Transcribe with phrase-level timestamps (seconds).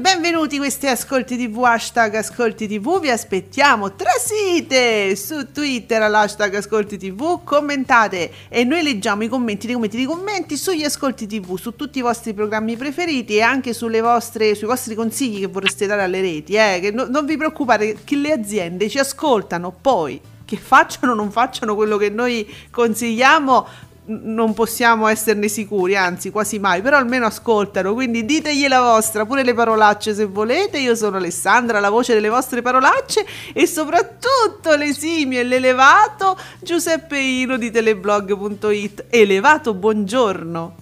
[0.00, 7.44] Benvenuti questi Ascolti TV, hashtag Ascolti TV, vi aspettiamo, trasite su Twitter all'hashtag Ascolti TV,
[7.44, 11.98] commentate e noi leggiamo i commenti dei commenti dei commenti sugli Ascolti TV, su tutti
[11.98, 16.54] i vostri programmi preferiti e anche vostre, sui vostri consigli che vorreste dare alle reti,
[16.54, 21.14] eh, che no- non vi preoccupate che le aziende ci ascoltano, poi che facciano o
[21.14, 23.66] non facciano quello che noi consigliamo
[24.06, 29.42] non possiamo esserne sicuri, anzi quasi mai, però almeno ascoltano, quindi ditegli la vostra, pure
[29.42, 35.40] le parolacce se volete, io sono Alessandra, la voce delle vostre parolacce e soprattutto l'esimio
[35.40, 39.06] e l'elevato Giuseppe Ino di teleblog.it.
[39.08, 40.74] Elevato, buongiorno.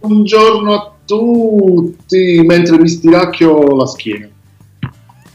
[0.00, 4.33] Buongiorno a tutti, mentre mi stiracchio la schiena.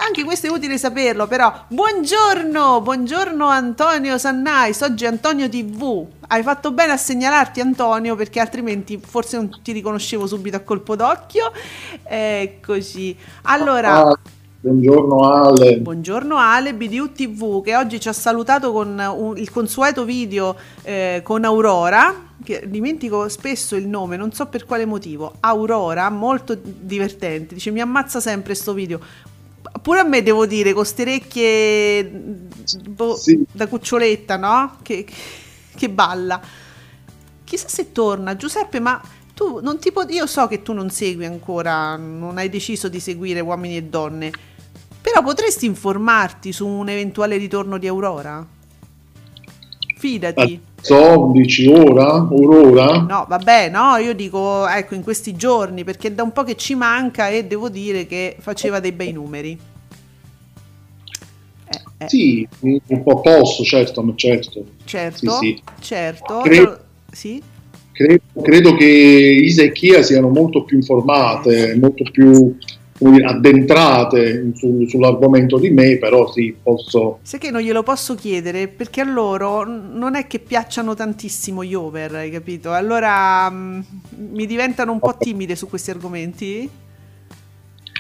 [0.10, 1.54] Anche questo è utile saperlo, però.
[1.68, 6.04] Buongiorno, buongiorno Antonio Sannais, oggi Antonio TV.
[6.30, 10.96] Hai fatto bene a segnalarti Antonio perché altrimenti forse non ti riconoscevo subito a colpo
[10.96, 11.52] d'occhio.
[12.02, 13.16] Eccoci.
[13.44, 14.20] Allora, Ah,
[14.62, 15.78] buongiorno Ale.
[15.78, 21.22] buongiorno Ale, BDU TV che oggi ci ha salutato con un- il consueto video eh,
[21.24, 25.34] con Aurora, che dimentico spesso il nome, non so per quale motivo.
[25.42, 29.00] Aurora, molto divertente, dice mi ammazza sempre sto video.
[29.82, 32.04] Pure a me devo dire, con ste orecchie
[32.90, 33.44] boh, Sì.
[33.52, 34.78] da cuccioletta, no?
[34.82, 35.06] Che,
[35.76, 36.40] che balla.
[37.44, 38.36] Chissà se torna.
[38.36, 39.02] Giuseppe, ma
[39.34, 43.00] tu non ti pot- Io so che tu non segui ancora, non hai deciso di
[43.00, 44.32] seguire uomini e donne,
[45.02, 48.46] però potresti informarti su un eventuale ritorno di Aurora?
[49.98, 50.62] Fidati.
[50.82, 52.06] So, dici ora?
[52.14, 53.02] Aurora?
[53.02, 56.74] No, vabbè, no, io dico, ecco, in questi giorni, perché da un po' che ci
[56.76, 59.60] manca e devo dire che faceva dei bei numeri.
[62.02, 64.64] Eh, Sì, un po' posso, certo, ma certo.
[64.86, 65.62] certo, sì, sì.
[65.82, 66.40] certo.
[66.40, 66.80] Cre- io-
[67.12, 67.42] sì?
[67.92, 72.56] Credo, credo che Isa e Chia siano molto più informate, molto più
[73.26, 77.20] addentrate su- sull'argomento di me, però sì, posso...
[77.22, 81.74] Sai che non glielo posso chiedere perché a loro non è che piacciono tantissimo gli
[81.74, 82.72] over, hai capito?
[82.72, 83.80] Allora mm,
[84.32, 86.70] mi diventano un po' timide su questi argomenti.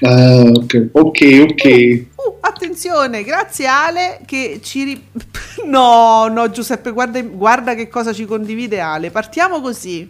[0.01, 2.05] Ah, ok, ok, ok.
[2.15, 4.83] Uh, attenzione, grazie Ale che ci...
[4.83, 5.07] ri-
[5.65, 9.11] no, no Giuseppe, guarda, guarda che cosa ci condivide Ale.
[9.11, 10.07] Partiamo così.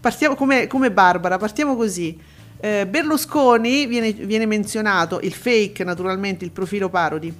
[0.00, 2.18] Partiamo come, come Barbara, partiamo così.
[2.60, 7.32] Eh, Berlusconi viene, viene menzionato, il fake naturalmente, il profilo parodi.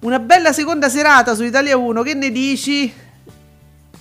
[0.00, 2.92] Una bella seconda serata su Italia 1, che ne dici?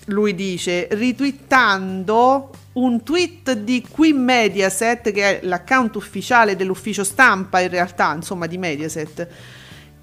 [0.08, 7.70] Lui dice, ritwittando un tweet di Qui Mediaset, che è l'account ufficiale dell'ufficio stampa in
[7.70, 9.28] realtà, insomma di Mediaset,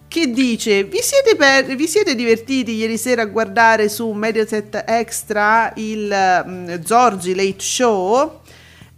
[0.09, 5.73] che dice, vi siete, per- vi siete divertiti ieri sera a guardare su Mediaset Extra
[5.77, 8.41] il mm, Zorgi Late Show?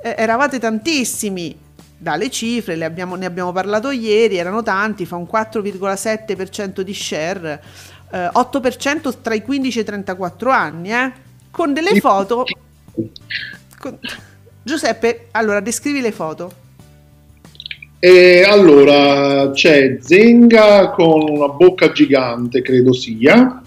[0.03, 1.55] Eh, eravate tantissimi
[1.99, 7.63] dalle cifre, abbiamo- ne abbiamo parlato ieri, erano tanti, fa un 4,7% di share,
[8.13, 11.13] eh, 8% tra i 15 e i 34 anni, eh,
[11.51, 12.45] con delle foto...
[13.79, 13.99] con-
[14.65, 16.53] Giuseppe, allora descrivi le foto.
[17.99, 23.61] E allora c'è Zenga con una bocca gigante, credo sia,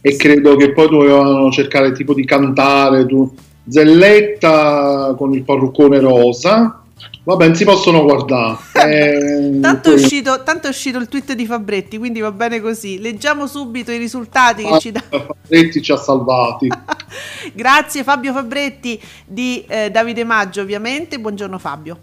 [0.00, 3.32] e credo che poi dovevano cercare tipo di cantare tu,
[3.68, 6.81] Zelletta con il parruccone rosa.
[7.24, 8.58] Vabbè, non si possono guardare.
[8.74, 12.60] Eh, Tanto è, quello- uscito, tanto è uscito il tweet di Fabretti, quindi va bene
[12.60, 12.98] così.
[13.00, 15.02] Leggiamo subito i risultati che ci dà.
[15.08, 16.68] Fabretti ci ha salvati.
[17.54, 21.18] Grazie Fabio Fabretti di eh, Davide Maggio, ovviamente.
[21.20, 21.98] Buongiorno Fabio.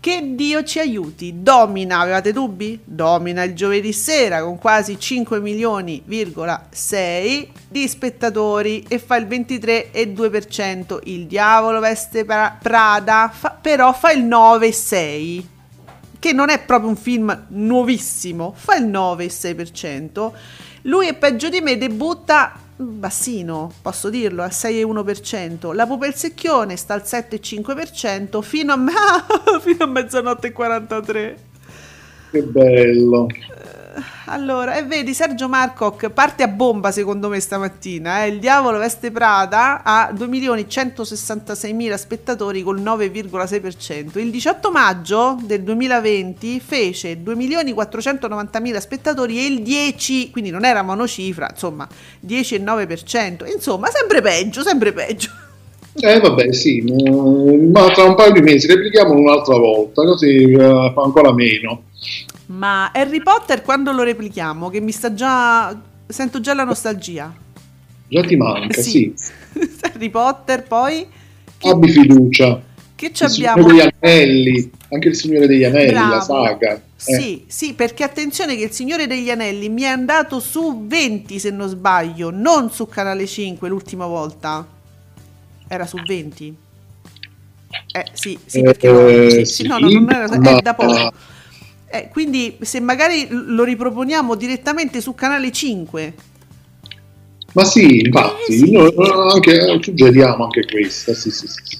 [0.00, 1.42] Che Dio ci aiuti.
[1.42, 2.80] Domina, avevate dubbi?
[2.82, 11.00] Domina il giovedì sera con quasi 5 milioni,6 di spettatori e fa il 23,2%.
[11.04, 15.44] Il diavolo veste pra- Prada, fa- però fa il 9,6%.
[16.18, 20.32] Che non è proprio un film nuovissimo, fa il 9,6%.
[20.84, 25.74] Lui è peggio di me, debutta bassino, posso dirlo, al 6,1%.
[25.74, 28.92] La Pupa il Secchione sta al 7,5% fino a, me-
[29.60, 31.38] fino a mezzanotte e 43.
[32.30, 33.26] Che bello.
[34.26, 38.24] Allora, e vedi Sergio Marcoc parte a bomba secondo me stamattina.
[38.24, 38.28] Eh?
[38.28, 44.18] Il diavolo veste Prada ha 2.166.000 spettatori col 9,6%.
[44.18, 51.48] Il 18 maggio del 2020 fece 2.490.000 spettatori e il 10, quindi non era monocifra,
[51.50, 51.88] insomma
[52.26, 53.52] 10,9%.
[53.52, 55.30] Insomma, sempre peggio, sempre peggio.
[55.92, 61.02] Eh vabbè sì, ma tra un paio di mesi replichiamo un'altra volta, così uh, fa
[61.02, 61.82] ancora meno.
[62.50, 64.70] Ma Harry Potter quando lo replichiamo?
[64.70, 65.78] Che mi sta già...
[66.06, 67.32] sento già la nostalgia.
[68.08, 69.12] Già ti manca, sì.
[69.14, 69.32] sì.
[69.82, 71.06] Harry Potter poi...
[71.56, 71.68] Che...
[71.68, 72.60] Abbi fiducia.
[72.96, 73.66] Che ci abbiamo?
[73.66, 76.14] degli Anelli, anche il Signore degli Anelli, Bravo.
[76.14, 76.74] la saga.
[76.74, 76.80] Eh.
[76.96, 81.50] Sì, sì, perché attenzione che il Signore degli Anelli mi è andato su 20 se
[81.50, 84.66] non sbaglio, non su Canale 5 l'ultima volta.
[85.66, 86.56] Era su 20.
[87.92, 90.58] Eh sì, sì, perché eh, no, sì, sì, no, no, non era, ma...
[90.58, 91.12] è da poco.
[91.92, 96.14] Eh, quindi se magari lo riproponiamo direttamente su canale 5.
[97.52, 98.70] Ma sì, infatti, eh, sì.
[98.70, 98.94] Noi
[99.32, 101.14] anche, suggeriamo anche questa.
[101.14, 101.78] Sì, sì, sì.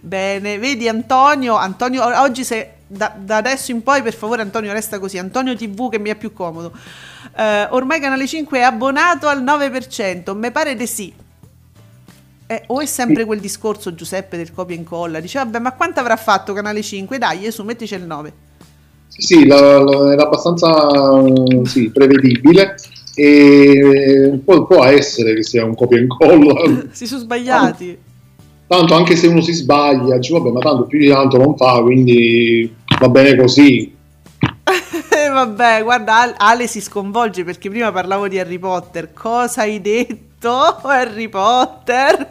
[0.00, 4.98] Bene, vedi Antonio, Antonio oggi se, da, da, adesso in poi per favore Antonio resta
[4.98, 6.72] così, Antonio TV che mi è più comodo.
[7.36, 11.14] Uh, ormai Canale 5 è abbonato al 9%, mi pare di sì.
[12.46, 16.00] Eh, o è sempre quel discorso Giuseppe del copia e incolla, dice vabbè ma quanto
[16.00, 17.18] avrà fatto Canale 5?
[17.18, 18.32] Dai, su mettici il 9.
[19.16, 21.22] Sì, la, la, era abbastanza
[21.64, 22.74] sì, prevedibile
[23.14, 26.88] e può, può, essere che sia un copia e incolla.
[26.90, 27.98] si sono sbagliati.
[28.66, 31.80] Tanto anche se uno si sbaglia, dice vabbè, ma tanto più di tanto non fa,
[31.82, 33.94] quindi va bene così.
[35.32, 39.12] vabbè, guarda, Ale si sconvolge perché prima parlavo di Harry Potter.
[39.12, 40.50] Cosa hai detto?
[40.82, 42.28] Harry Potter?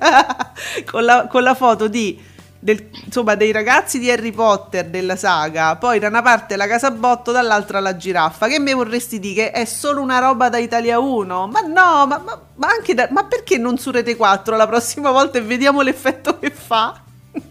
[0.90, 2.20] con, la, con la foto di
[2.64, 7.34] del, insomma, dei ragazzi di Harry Potter della saga, poi da una parte la Casabotto,
[7.34, 8.48] dall'altra la giraffa.
[8.48, 9.34] Che me vorresti dire?
[9.34, 11.48] Che è solo una roba da Italia 1?
[11.48, 15.12] Ma no, ma, ma, ma anche da, ma perché non su Rete 4 la prossima
[15.12, 17.02] volta e vediamo l'effetto che fa?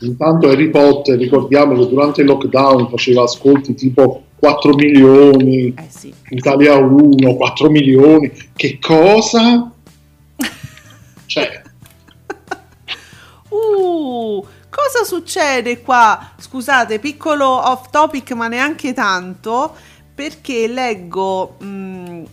[0.00, 6.12] Intanto Harry Potter, ricordiamo che durante il lockdown faceva ascolti tipo 4 milioni, eh sì.
[6.30, 9.70] Italia 1, 4 milioni, che cosa?
[11.26, 11.62] cioè,
[13.52, 13.81] Uh,
[14.72, 16.32] cosa succede qua?
[16.38, 19.74] Scusate, piccolo off topic, ma neanche tanto,
[20.14, 21.56] perché leggo.
[21.58, 22.24] Mh, mm,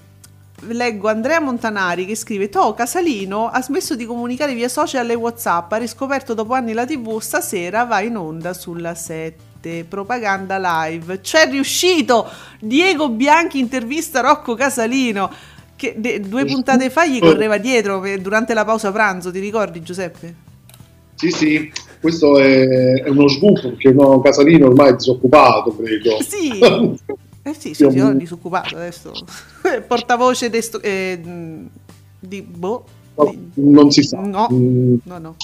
[0.61, 5.71] leggo Andrea Montanari che scrive To Casalino ha smesso di comunicare via social e Whatsapp
[5.71, 11.49] ha riscoperto dopo anni la tv stasera va in onda sulla 7 propaganda live c'è
[11.49, 15.31] riuscito Diego Bianchi intervista Rocco Casalino
[15.77, 20.47] che de, due puntate fa gli correva dietro durante la pausa pranzo ti ricordi Giuseppe?
[21.15, 26.21] Sì, sì, questo è, è uno scoop perché no, Casalino ormai è disoccupato, credo.
[26.21, 26.59] Sì.
[27.41, 29.13] Eh sì, sì, sì, disoccupato adesso.
[29.87, 31.19] Portavoce desto, eh,
[32.19, 32.83] di boh.
[33.15, 34.19] Di, non si sa.
[34.19, 34.95] No, mm.
[35.03, 35.35] no, no.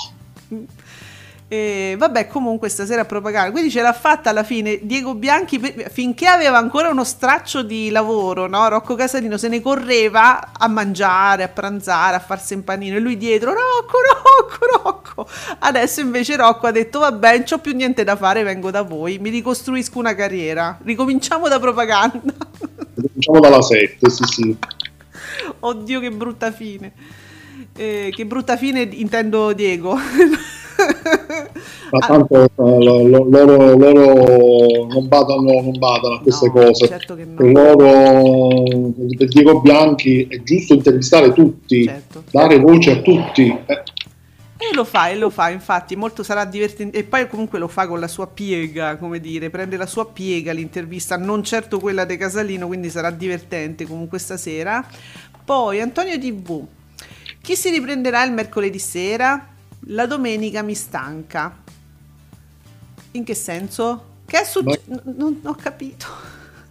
[1.55, 3.51] E vabbè, comunque stasera propaganda.
[3.51, 5.59] Quindi ce l'ha fatta alla fine Diego Bianchi
[5.89, 8.67] finché aveva ancora uno straccio di lavoro, no?
[8.67, 13.15] Rocco Casalino se ne correva a mangiare, a pranzare, a farsi un panino e lui
[13.15, 15.27] dietro Rocco, Rocco, Rocco.
[15.59, 19.17] Adesso invece Rocco ha detto vabbè, non ho più niente da fare, vengo da voi,
[19.19, 20.77] mi ricostruisco una carriera.
[20.83, 22.19] Ricominciamo da propaganda.
[22.95, 24.57] Ricominciamo dalla 7, sì, sì.
[25.59, 26.91] Oddio, che brutta fine.
[27.77, 29.97] Eh, che brutta fine intendo Diego.
[31.91, 36.88] ma tanto uh, loro, loro, non badano, non badano a queste no, cose.
[36.88, 38.63] Certo loro,
[39.17, 42.24] per Diego Bianchi, è giusto intervistare tutti, certo.
[42.32, 43.48] dare voce a tutti.
[43.65, 43.84] Eh.
[44.58, 46.98] E lo fa, e lo fa, infatti, molto sarà divertente.
[46.98, 50.53] E poi comunque lo fa con la sua piega, come dire, prende la sua piega
[50.53, 54.86] l'intervista, non certo quella di Casalino, quindi sarà divertente comunque stasera.
[55.44, 56.65] Poi Antonio TV.
[57.41, 59.54] Chi si riprenderà il mercoledì sera?
[59.89, 61.55] La domenica mi stanca.
[63.11, 64.13] In che senso?
[64.25, 64.81] Che è successo?
[64.87, 65.01] Ma...
[65.15, 66.07] Non, ho capito.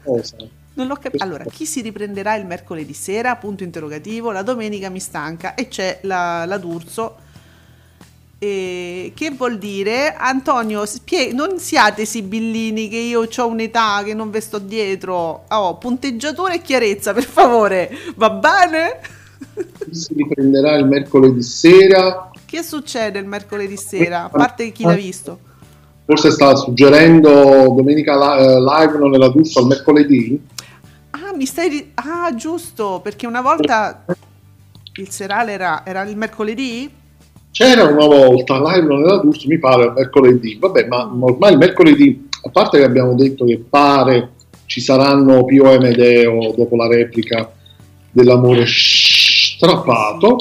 [0.02, 0.36] Cosa?
[0.74, 1.22] Non l'ho capito.
[1.22, 3.36] Allora, chi si riprenderà il mercoledì sera?
[3.36, 4.32] Punto interrogativo.
[4.32, 5.54] La domenica mi stanca.
[5.54, 7.18] E c'è la, la D'Urso.
[8.38, 10.14] E che vuol dire?
[10.14, 15.44] Antonio, spie- non siate sibillini che io ho un'età che non ve sto dietro.
[15.48, 17.96] Oh, punteggiatura e chiarezza, per favore.
[18.16, 19.00] Va bene?
[19.84, 22.30] Chi si riprenderà il mercoledì sera?
[22.54, 24.26] Che succede il mercoledì sera?
[24.26, 25.40] A parte chi l'ha visto?
[26.04, 30.40] Forse sta suggerendo domenica eh, live non era giusto al mercoledì?
[31.10, 31.68] Ah, mi stai...
[31.68, 34.04] Di- ah, giusto, perché una volta
[34.98, 36.88] il serale era, era il mercoledì?
[37.50, 40.56] C'era una volta, live non era giusto, mi pare, il mercoledì.
[40.56, 44.30] Vabbè, ma ormai il mercoledì, a parte che abbiamo detto che pare
[44.66, 47.52] ci saranno Pio e Medeo dopo la replica
[48.12, 50.36] dell'amore strappato.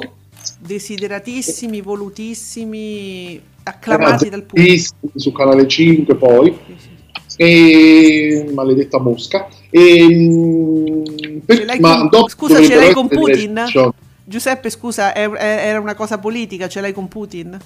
[0.66, 4.96] Desideratissimi, volutissimi, acclamati dal pubblico.
[5.16, 6.58] Su Canale 5 poi.
[6.66, 6.90] Sì, sì.
[7.36, 9.48] E, maledetta mosca.
[9.70, 13.58] E, per- ma con- dopo scusa, ce l'hai con Putin?
[13.58, 13.92] elezioni.
[14.26, 17.60] Giuseppe, scusa, era una cosa politica, ce l'hai con Putin?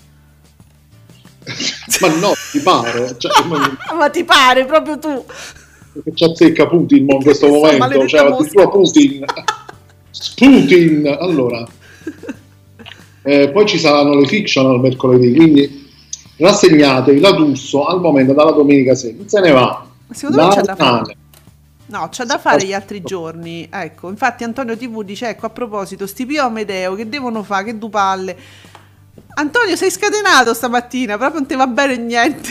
[2.01, 3.16] Ma no, ti pare?
[3.18, 5.24] Cioè, ma- Ma ti pare proprio tu?
[6.13, 8.27] ci azzecca Putin in questo momento, cioè
[8.70, 9.25] Putin.
[10.36, 11.16] Putin!
[11.20, 11.66] Allora,
[13.27, 15.86] eh, poi ci saranno le fiction al mercoledì, quindi
[16.38, 19.86] rassegnatevi la D'Urso al momento dalla domenica sera, se ne va.
[20.07, 21.17] Ma Secondo me c'è da fare.
[21.88, 23.67] No, c'è da fare gli altri giorni.
[23.69, 27.65] Ecco, infatti Antonio TV dice, ecco, a proposito, sti Pio Amedeo, che devono fare?
[27.65, 28.38] Che du palle.
[29.36, 32.50] Antonio, sei scatenato stamattina, proprio non ti va bene niente.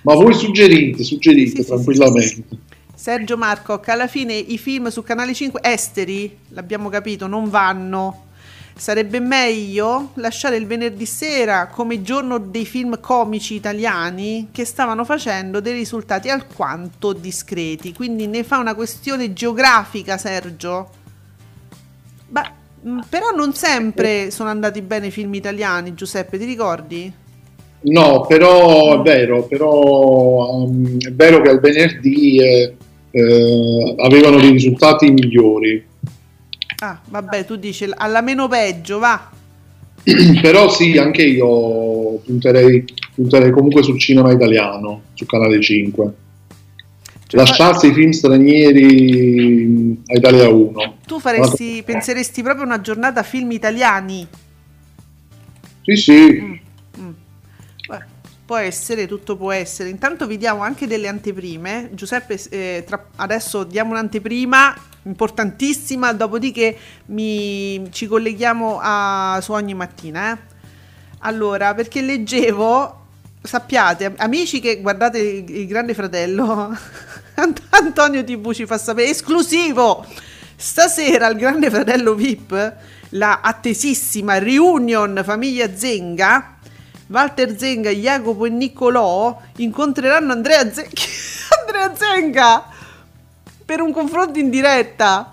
[0.00, 2.26] Ma voi suggerite, suggerite Sì, tranquillamente.
[2.26, 2.58] sì, sì.
[2.94, 8.23] Sergio Marco, che alla fine i film su Canale 5 esteri, l'abbiamo capito, non vanno.
[8.76, 15.60] Sarebbe meglio lasciare il venerdì sera come giorno dei film comici italiani che stavano facendo
[15.60, 17.92] dei risultati alquanto discreti.
[17.92, 20.88] Quindi ne fa una questione geografica, Sergio.
[22.28, 22.50] Beh,
[23.08, 27.12] però non sempre sono andati bene i film italiani, Giuseppe, ti ricordi?
[27.86, 32.74] No, però è vero, però um, è vero che al venerdì eh,
[33.10, 35.92] eh, avevano dei risultati migliori.
[36.78, 39.30] Ah, vabbè, tu dici alla meno peggio, va.
[40.42, 46.14] però sì, anche io punterei, punterei comunque sul cinema italiano, su Canale 5.
[47.26, 50.98] Cioè, Lasciarsi i film stranieri a Italia 1.
[51.06, 54.26] Tu faresti, penseresti proprio una giornata film italiani?
[55.82, 56.54] Sì, sì, Mm,
[57.00, 57.10] mm.
[57.88, 58.04] Beh,
[58.44, 59.88] può essere, tutto può essere.
[59.88, 61.90] Intanto vi diamo anche delle anteprime.
[61.92, 70.32] Giuseppe, eh, tra- adesso diamo un'anteprima importantissima, dopodiché mi- ci colleghiamo a, su ogni mattina.
[70.32, 70.38] eh.
[71.20, 73.06] Allora, perché leggevo,
[73.42, 76.76] sappiate, amici che guardate il, il Grande Fratello,
[77.36, 80.04] Ant- Antonio TV ci fa sapere, esclusivo!
[80.56, 82.74] Stasera al Grande Fratello VIP,
[83.10, 86.56] la attesissima reunion famiglia Zenga,
[87.08, 90.90] Walter Zenga, Jacopo e Niccolò incontreranno Andrea Zenga,
[91.60, 92.64] Andrea Zenga
[93.64, 95.32] per un confronto in diretta.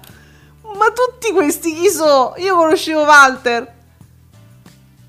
[0.63, 2.33] Ma tutti questi chi so?
[2.37, 3.73] Io conoscevo Walter.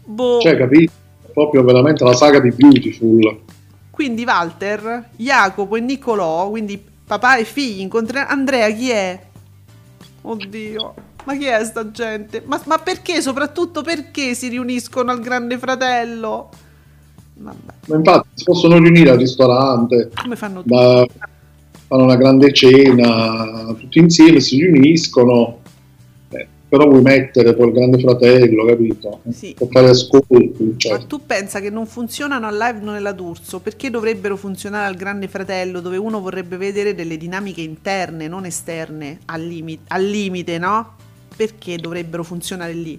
[0.05, 0.41] Boh.
[0.41, 0.93] cioè, capito?
[1.33, 3.41] Proprio veramente la saga di Beautiful.
[3.91, 9.21] Quindi Walter, Jacopo e Niccolò, quindi papà e figli incontreranno Andrea chi è?
[10.23, 12.43] Oddio, ma chi è sta gente?
[12.45, 16.51] Ma, ma perché, soprattutto perché si riuniscono al Grande Fratello?
[17.35, 20.75] Vabbè, Ma infatti si possono riunire al ristorante, come fanno tutti?
[20.75, 21.07] ma
[21.93, 25.59] fanno una grande cena, tutti insieme si riuniscono.
[26.31, 29.21] Eh, però vuoi mettere poi il grande fratello, capito?
[29.31, 29.55] Sì.
[29.59, 30.53] Per fare ascolti.
[30.57, 31.07] Ma Cioè.
[31.07, 33.61] tu pensa che non funzionano al live non nella D'Urso?
[33.61, 39.19] Perché dovrebbero funzionare al Grande Fratello dove uno vorrebbe vedere delle dinamiche interne, non esterne,
[39.27, 40.95] al, limi- al limite, no?
[41.37, 42.99] Perché dovrebbero funzionare lì?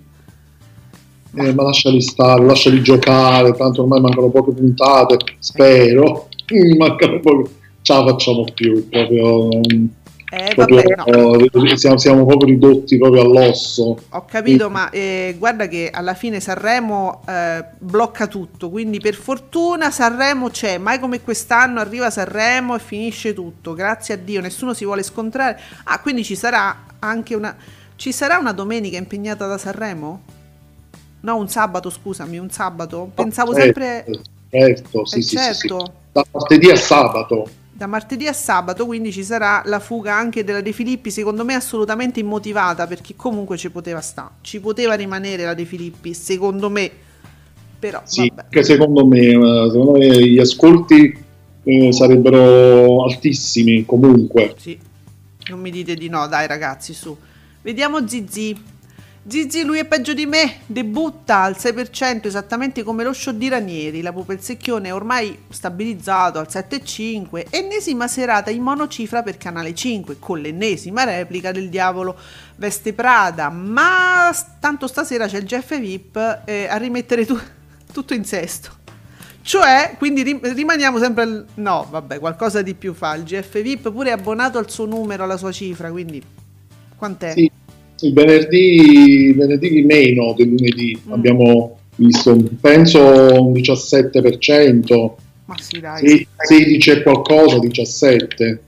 [1.35, 6.27] Eh, ma lasciali stare, lasciali giocare, tanto ormai mancano poche puntate, spero.
[6.53, 7.61] Mm, mancano poche.
[7.83, 9.49] Ce la facciamo più, proprio.
[10.31, 11.63] Eh, proprio, vabbè, no.
[11.63, 13.97] eh, siamo, siamo proprio ridotti proprio all'osso.
[14.09, 19.91] Ho capito, ma eh, guarda che alla fine Sanremo eh, blocca tutto, quindi per fortuna
[19.91, 24.85] Sanremo c'è, mai come quest'anno arriva Sanremo e finisce tutto, grazie a Dio, nessuno si
[24.85, 25.59] vuole scontrare.
[25.83, 27.55] Ah, quindi ci sarà anche una...
[27.95, 30.21] Ci sarà una domenica impegnata da Sanremo?
[31.19, 33.11] No, un sabato, scusami, un sabato.
[33.13, 34.05] Pensavo Certo, sempre...
[34.49, 35.67] Certo, sì, Eh, sì, sì, sì.
[35.67, 35.93] certo.
[36.11, 37.47] Da martedì a sabato.
[37.83, 41.53] Da martedì a sabato, quindi ci sarà la fuga anche della De Filippi, secondo me
[41.53, 46.89] assolutamente immotivata, perché comunque ci poteva stare, ci poteva rimanere la De Filippi, secondo me.
[47.77, 51.13] Però, Sì, che secondo me, eh, secondo me gli ascolti
[51.61, 54.55] eh, sarebbero altissimi comunque.
[54.57, 54.79] Sì,
[55.49, 57.13] non mi dite di no, dai ragazzi, su.
[57.63, 58.72] Vediamo Zizi.
[59.25, 64.01] Zizi, lui è peggio di me, debutta al 6%, esattamente come lo show di Ranieri.
[64.01, 67.45] La Secchione è ormai stabilizzato al 7,5.
[67.49, 72.17] Ennesima serata in monocifra per Canale 5, con l'ennesima replica del Diavolo
[72.57, 73.47] Veste Prada.
[73.49, 77.39] Ma tanto stasera c'è il GF VIP eh, a rimettere tu-
[77.93, 78.81] tutto in sesto.
[79.41, 81.45] Cioè, quindi rim- rimaniamo sempre al...
[81.55, 83.15] No, vabbè, qualcosa di più fa.
[83.15, 86.21] Il GF VIP pure è abbonato al suo numero, alla sua cifra, quindi...
[86.97, 87.33] Quant'è?
[87.33, 87.51] Sì,
[88.07, 91.11] il venerdì, venerdì meno del lunedì Mm.
[91.11, 96.07] abbiamo visto, penso un 17%, Ma sì, dai.
[96.07, 98.63] sì, 16 e qualcosa, 17.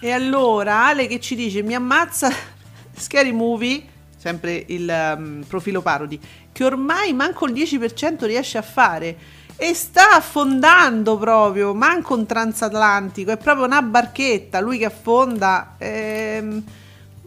[0.00, 2.30] E allora Ale che ci dice mi ammazza
[2.96, 3.82] Scary Movie,
[4.16, 6.18] sempre il um, profilo parodi,
[6.52, 9.16] che ormai manco il 10% riesce a fare
[9.56, 15.74] e sta affondando proprio, manco un transatlantico, è proprio una barchetta, lui che affonda.
[15.78, 16.62] Ehm,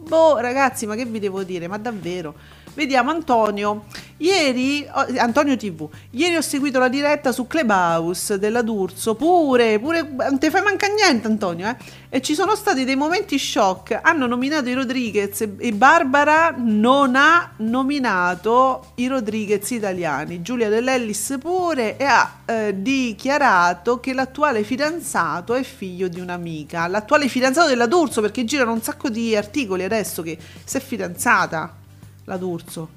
[0.06, 1.66] boh ragazzi, ma che vi devo dire?
[1.68, 2.34] Ma davvero?
[2.76, 3.84] Vediamo Antonio.
[4.18, 4.86] Ieri,
[5.18, 10.48] Antonio TV, ieri ho seguito la diretta su Clubhouse della D'Urso, pure, pure, non ti
[10.48, 11.76] fai manca niente Antonio, eh?
[12.08, 17.52] E ci sono stati dei momenti shock, hanno nominato i Rodriguez e Barbara non ha
[17.56, 25.62] nominato i Rodriguez italiani, Giulia Dell'Ellis pure, e ha eh, dichiarato che l'attuale fidanzato è
[25.62, 30.38] figlio di un'amica, l'attuale fidanzato della D'Urso, perché girano un sacco di articoli adesso che
[30.64, 31.84] si è fidanzata
[32.26, 32.88] la D'Urso.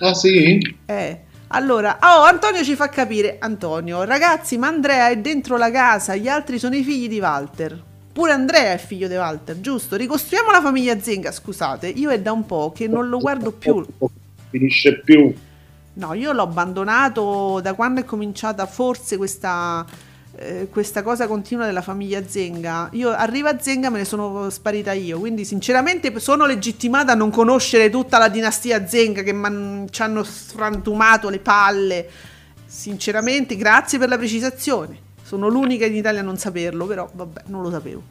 [0.00, 0.58] Ah sì?
[0.86, 1.20] Eh.
[1.48, 6.26] Allora, oh, Antonio ci fa capire, Antonio, ragazzi, ma Andrea è dentro la casa, gli
[6.26, 7.80] altri sono i figli di Walter.
[8.12, 9.94] Pure Andrea è figlio di Walter, giusto?
[9.94, 13.84] Ricostruiamo la famiglia Zenga, scusate, io è da un po' che non lo guardo più.
[14.50, 15.32] Finisce più.
[15.94, 19.86] No, io l'ho abbandonato da quando è cominciata forse questa
[20.36, 22.88] eh, questa cosa continua della famiglia Zenga.
[22.92, 27.90] Io arriva Zenga me ne sono sparita io, quindi sinceramente sono legittimata a non conoscere
[27.90, 29.34] tutta la dinastia Zenga che
[29.90, 32.08] ci hanno frantumato le palle.
[32.66, 34.98] Sinceramente, grazie per la precisazione.
[35.22, 38.02] Sono l'unica in Italia a non saperlo, però vabbè, non lo sapevo.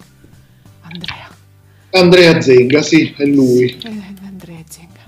[0.81, 1.29] Andrea.
[1.91, 3.69] Andrea Zenga, sì, è lui.
[3.83, 5.01] Eh, Andrea Zenga.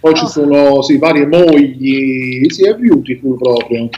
[0.00, 0.16] Poi oh.
[0.16, 3.88] ci sono sì, varie mogli, sì, è beautiful proprio.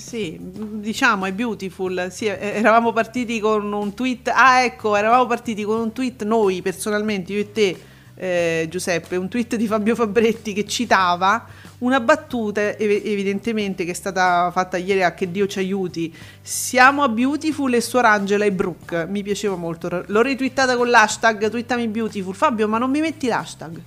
[0.00, 2.08] Sì, diciamo è beautiful.
[2.10, 4.32] Sì, eravamo partiti con un tweet.
[4.34, 7.76] Ah, ecco, eravamo partiti con un tweet noi personalmente, io e te,
[8.14, 11.46] eh, Giuseppe, un tweet di Fabio Fabretti che citava
[11.78, 16.12] una battuta evidentemente che è stata fatta ieri a Che Dio ci aiuti.
[16.40, 19.06] Siamo a Beautiful e Suor Angela e Brooke.
[19.06, 20.02] Mi piaceva molto.
[20.06, 22.34] L'ho ritwittata con l'hashtag Twittami Beautiful.
[22.34, 23.78] Fabio, ma non mi metti l'hashtag?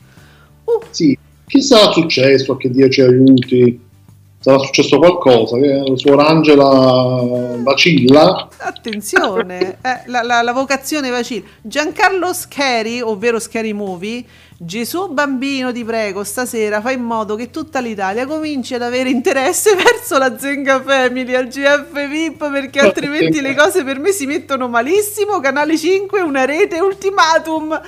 [0.64, 0.80] Uh.
[0.92, 3.83] Sì, che sarà successo a Che Dio ci aiuti?
[4.44, 8.50] Sarà successo qualcosa, che suor Angela vacilla.
[8.58, 11.46] Attenzione, eh, la, la, la, vocazione vacilla.
[11.62, 14.26] Giancarlo Scheri, ovvero Scheri Movie,
[14.58, 19.76] Gesù bambino ti prego, stasera fai in modo che tutta l'Italia cominci ad avere interesse
[19.80, 24.68] verso la Zenga Family al GF VIP perché altrimenti le cose per me si mettono
[24.68, 25.40] malissimo.
[25.40, 27.80] Canale 5, una rete ultimatum.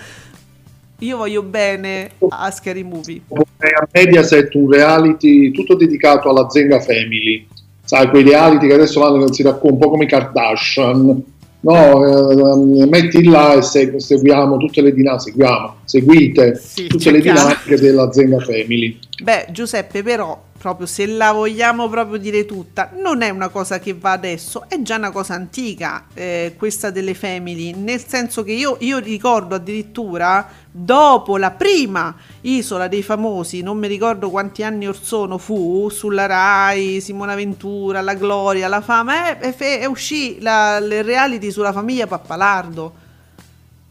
[0.99, 3.21] Io voglio bene a Scary Movie.
[3.29, 7.45] A Mediaset un reality tutto dedicato alla Zenga Family.
[7.83, 11.23] Sai, quei reality che adesso vanno si racconta un po' come Kardashian.
[11.59, 17.21] No, eh, metti là e segu- seguiamo tutte le dinamiche, seguiamo, seguite sì, tutte le
[17.21, 18.99] dinamiche della Zenga Family.
[19.23, 23.93] Beh, Giuseppe, però proprio se la vogliamo proprio dire tutta, non è una cosa che
[23.93, 28.77] va adesso, è già una cosa antica eh, questa delle family, nel senso che io,
[28.79, 34.99] io, ricordo addirittura dopo la prima Isola dei Famosi, non mi ricordo quanti anni or
[34.99, 40.79] sono fu, sulla Rai, Simona Ventura, la Gloria, la fama, e eh, è uscì la,
[40.79, 42.93] le reality sulla famiglia Pappalardo.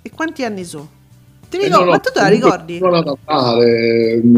[0.02, 0.88] E quanti anni so?
[1.48, 2.80] Ti ricordo, eh no, ma tu te la ricordi?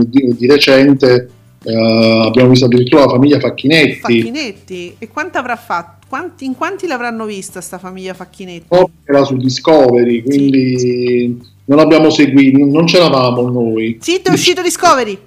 [0.04, 1.30] Di, di recente
[1.66, 3.98] Uh, abbiamo visto addirittura la famiglia Facchinetti.
[3.98, 4.94] Facchinetti.
[4.98, 6.06] E quanto avrà fatto?
[6.08, 8.66] Quanti, in quanti l'avranno vista sta famiglia Facchinetti?
[8.68, 11.36] Oh, era su Discovery, quindi sì.
[11.64, 13.98] non abbiamo seguito, non c'eravamo noi.
[14.00, 15.18] Zitto, è uscito Discovery.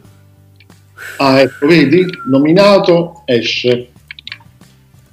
[1.17, 2.05] Ah, ecco, vedi?
[2.29, 3.89] Nominato, esce.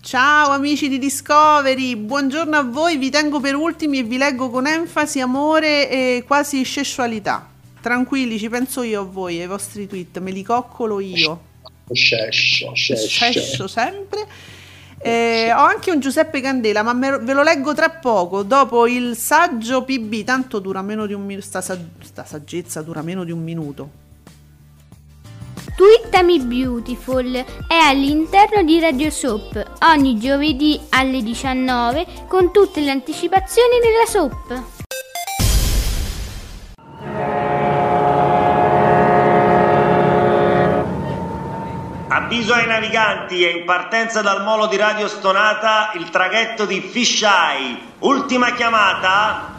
[0.00, 4.68] Ciao amici di Discovery, buongiorno a voi, vi tengo per ultimi e vi leggo con
[4.68, 7.48] enfasi, amore e quasi sessualità.
[7.86, 11.40] Tranquilli, ci penso io a voi, ai vostri tweet, me li coccolo io.
[11.92, 14.26] Scesso, scesso sempre.
[14.98, 18.42] Eh, ho anche un Giuseppe Candela, ma me, ve lo leggo tra poco.
[18.42, 21.46] Dopo il saggio PB, tanto dura meno di un minuto.
[21.46, 23.90] Sta, sta saggezza dura meno di un minuto.
[25.76, 27.34] Twittami Beautiful
[27.68, 34.75] è all'interno di Radio Soap ogni giovedì alle 19 con tutte le anticipazioni della soap.
[42.26, 47.78] Avviso ai naviganti, è in partenza dal molo di Radio Stonata il traghetto di Fisheye.
[48.00, 49.54] Ultima chiamata.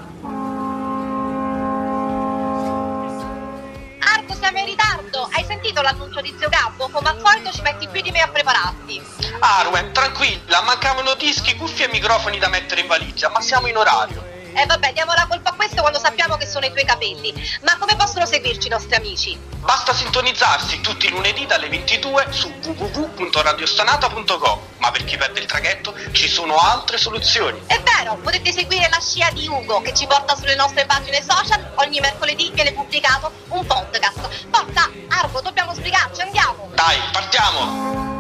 [4.00, 5.30] Arco, siamo in ritardo.
[5.32, 6.90] Hai sentito l'annuncio di Zio Gabbo?
[6.90, 9.02] Come al solito ci metti più di me a prepararti.
[9.40, 14.27] Arwen, tranquilla, mancavano dischi, cuffie e microfoni da mettere in valigia, ma siamo in orario.
[14.58, 17.32] E eh vabbè, diamo la colpa a questo quando sappiamo che sono i tuoi capelli.
[17.62, 19.40] Ma come possono seguirci i nostri amici?
[19.60, 24.60] Basta sintonizzarsi tutti i lunedì dalle 22 su www.radiostonata.com.
[24.80, 27.62] Ma ma per chi perde il traghetto ci sono altre soluzioni.
[27.68, 31.74] È vero, potete seguire la scia di Ugo che ci porta sulle nostre pagine social.
[31.76, 34.48] Ogni mercoledì viene pubblicato un podcast.
[34.50, 36.70] Forza, Argo, dobbiamo sbrigarci, andiamo!
[36.74, 38.17] Dai, partiamo!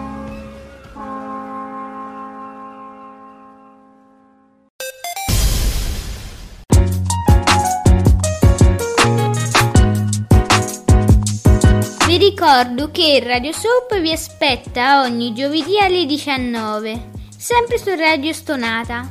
[12.39, 19.09] Ricordo che Radio Soap vi aspetta ogni giovedì alle 19, sempre su Radio Stonata.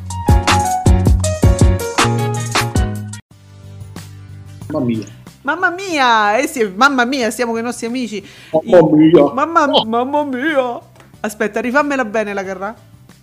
[4.70, 5.06] Mamma mia.
[5.42, 8.24] Mamma mia, eh sì, mamma mia, stiamo con i nostri amici.
[8.52, 9.32] Mamma mia.
[9.32, 9.84] Mamma, Oh.
[9.84, 10.80] mamma mia.
[11.18, 12.76] Aspetta, rifammela bene la carra.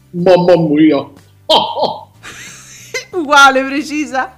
[0.09, 0.97] Mamma mia.
[0.97, 1.11] Oh,
[1.55, 2.11] oh.
[3.11, 4.37] Uguale, precisa.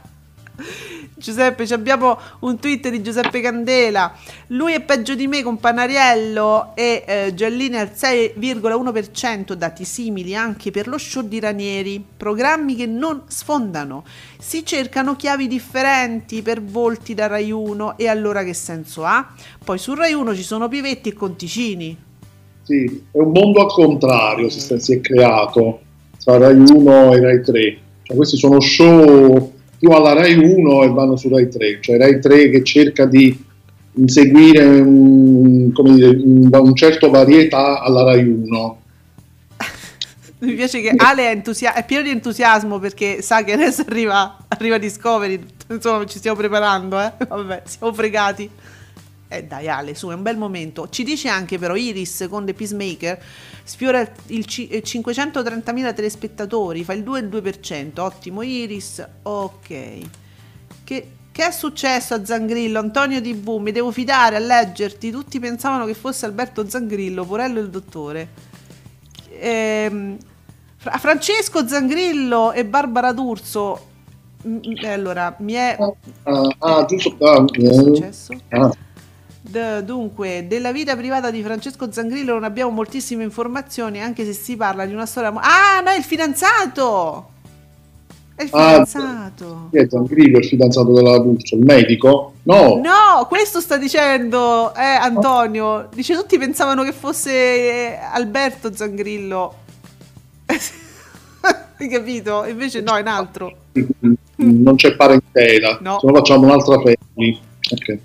[1.18, 4.14] Giuseppe, abbiamo un tweet di Giuseppe Candela.
[4.48, 10.72] Lui è peggio di me con Panariello e eh, Giallini al 6,1%, dati simili anche
[10.72, 12.04] per lo show di Ranieri.
[12.18, 14.04] Programmi che non sfondano.
[14.38, 19.34] Si cercano chiavi differenti per volti da Rai 1 e allora che senso ha?
[19.64, 21.98] Poi su Rai 1 ci sono Pivetti e Conticini.
[22.64, 25.80] Sì, è un mondo al contrario si, si è creato
[26.22, 27.78] tra Rai 1 e Rai 3.
[28.04, 29.54] Cioè, questi sono show
[29.86, 31.78] più alla Rai 1 e vanno su Rai 3.
[31.80, 33.38] Cioè Rai 3 che cerca di
[33.98, 38.82] inseguire un, dire, un, un certo varietà alla Rai 1.
[40.40, 44.38] Mi piace che Ale è, entusia- è pieno di entusiasmo perché sa che adesso arriva,
[44.48, 45.40] arriva Discovery.
[45.70, 47.12] Insomma, ci stiamo preparando, eh?
[47.28, 48.50] Vabbè, siamo fregati.
[49.28, 50.88] Eh dai Ale, su, è un bel momento.
[50.90, 53.22] Ci dice anche però Iris con The Peacemaker
[53.64, 58.00] sfiora il eh, 530.000 telespettatori, fa il 2,2%.
[58.02, 59.06] Ottimo Iris.
[59.24, 60.00] Ok.
[60.84, 62.80] Che, che è successo a Zangrillo?
[62.80, 65.10] Antonio TV, mi devo fidare a leggerti.
[65.12, 68.30] Tutti pensavano che fosse Alberto Zangrillo, Porello il dottore.
[69.30, 70.18] Ehm,
[70.78, 73.94] Fra- Francesco Zangrillo e Barbara D'Urso.
[74.48, 75.84] Mm, mm, Allora, mi è
[76.24, 77.16] Ah, ah, giusto.
[77.26, 78.44] ah, che è eh, successo?
[78.50, 78.72] ah.
[79.48, 84.56] D- dunque, della vita privata di Francesco Zangrillo non abbiamo moltissime informazioni, anche se si
[84.58, 85.30] parla di una storia.
[85.32, 87.30] mo- ah, no, è il fidanzato!
[88.36, 89.68] È il Ah, fidanzato!
[89.72, 91.56] Chi è Zangrillo, il fidanzato della D'Urso?
[91.56, 92.34] Il medico?
[92.44, 95.90] No, No, questo sta dicendo eh, Antonio.
[95.94, 99.56] Dice tutti pensavano che fosse eh, Alberto Zangrillo.
[101.78, 102.46] Hai capito?
[102.46, 103.56] Invece no, è un altro.
[104.38, 105.78] non c'è parentela.
[105.82, 106.00] No.
[106.00, 107.40] Se no facciamo un'altra family.
[107.72, 108.00] Ok.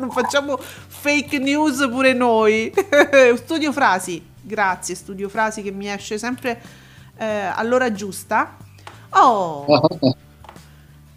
[0.00, 2.72] Non facciamo fake news pure noi.
[3.36, 6.60] Studio Frasi, grazie Studio Frasi che mi esce sempre
[7.16, 8.56] eh, all'ora giusta.
[9.10, 9.66] Oh,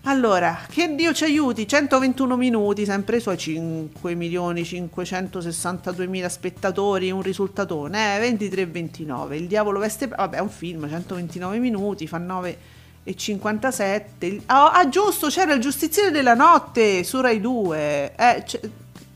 [0.04, 7.10] allora, che Dio ci aiuti, 121 minuti, sempre i suoi 5 milioni 562 mila spettatori,
[7.10, 9.34] un risultatone, eh, 23-29.
[9.34, 12.72] Il diavolo veste, vabbè, è un film, 129 minuti, fa 9
[13.03, 14.25] e 57.
[14.25, 18.13] Il- Ah, ah, giusto, c'era il giustiziere della notte su Rai 2.
[18.15, 18.43] Eh,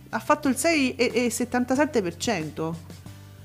[0.10, 2.76] ha fatto il 6,77%.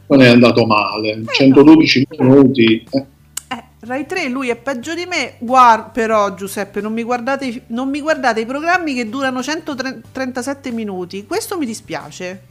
[0.09, 1.23] Non è andato male.
[1.31, 2.87] 112 minuti.
[2.91, 3.07] eh.
[3.49, 5.35] Eh, Rai 3, lui è peggio di me.
[5.39, 10.71] Guarda, però, Giuseppe, non mi, guardate, i- non mi guardate i programmi che durano 137
[10.71, 11.27] minuti.
[11.27, 12.43] Questo mi dispiace.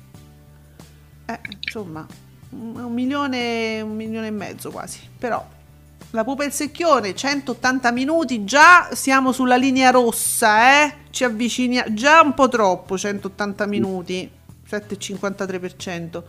[1.25, 2.05] Eh, insomma,
[2.51, 4.99] un milione, un milione e mezzo quasi.
[5.17, 5.43] Però,
[6.11, 8.43] la pupa e il secchione, 180 minuti.
[8.43, 10.93] Già siamo sulla linea rossa, eh?
[11.11, 11.93] Ci avviciniamo.
[11.93, 14.29] Già un po' troppo, 180 minuti.
[14.69, 16.09] 7,53%.
[16.09, 16.21] Dritto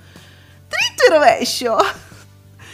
[1.07, 1.77] e rovescio.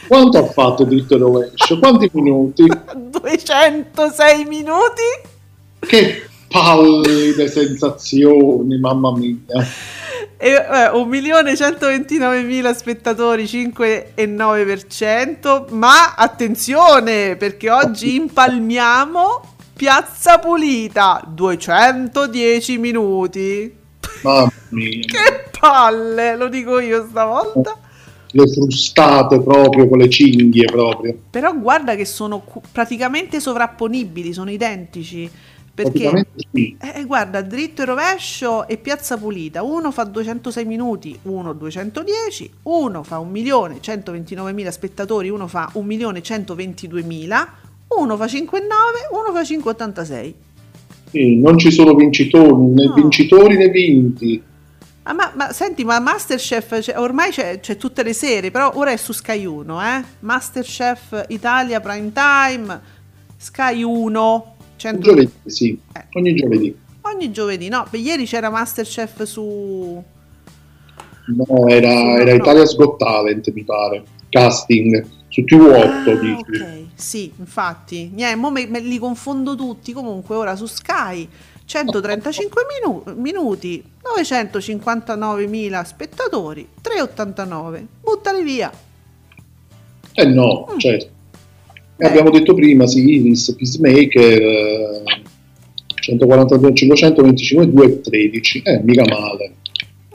[0.06, 1.78] Quanto ha fatto dritto e rovescio?
[1.78, 2.66] Quanti minuti?
[2.94, 5.02] 206 minuti.
[5.80, 9.36] Che pallide sensazioni, mamma mia.
[10.36, 15.72] E eh, 1.129.000 spettatori, 5,9%.
[15.74, 23.74] Ma attenzione, perché oggi impalmiamo Piazza Pulita, 210 minuti.
[24.22, 25.04] Mamma mia.
[25.06, 27.76] Che palle, lo dico io stavolta.
[28.30, 31.16] Le frustate proprio con le cinghie proprio.
[31.30, 35.30] Però guarda che sono cu- praticamente sovrapponibili, sono identici.
[35.82, 36.76] Perché sì.
[36.80, 39.62] Eh, guarda, dritto e rovescio e piazza pulita.
[39.62, 47.46] Uno fa 206 minuti, uno 210, uno fa 1.129.000 spettatori, uno fa 1.122.000,
[47.98, 48.60] uno fa 5,9,
[49.12, 50.34] uno fa 5,86.
[51.10, 52.92] Sì, non ci sono vincitori, né No.
[52.94, 54.42] vincitori né vinti.
[55.04, 58.90] Ah, ma, ma senti, ma Masterchef c'è- ormai c'è, c'è tutte le sere, però ora
[58.90, 60.04] è su Sky 1, eh?
[60.20, 62.80] Masterchef Italia Prime Time,
[63.38, 66.04] Sky 1, 100 Giovedì, sì, Eh.
[66.14, 66.74] ogni giovedì.
[67.02, 67.86] ogni giovedì, no?
[67.92, 70.02] Ieri c'era Masterchef su...
[71.26, 72.36] No, era, no, era no.
[72.36, 74.02] Italia's Got Talent, mi pare.
[74.30, 75.06] Casting.
[75.28, 76.62] su TV8 Ah, dici.
[76.62, 78.10] ok, sì, infatti.
[78.14, 79.92] Niente, mo me, me li confondo tutti.
[79.92, 81.28] Comunque, ora su Sky
[81.66, 87.86] 135 minu- minuti, 959.000 spettatori, 3,89.
[88.00, 88.72] Buttali via.
[90.12, 90.78] Eh no, Mm.
[90.78, 91.08] certo.
[91.98, 92.06] Eh.
[92.06, 95.02] abbiamo detto prima, sì, Iris, Peacemaker, eh,
[95.94, 98.62] 142, 525, 2 13.
[98.62, 99.52] Eh, mica male.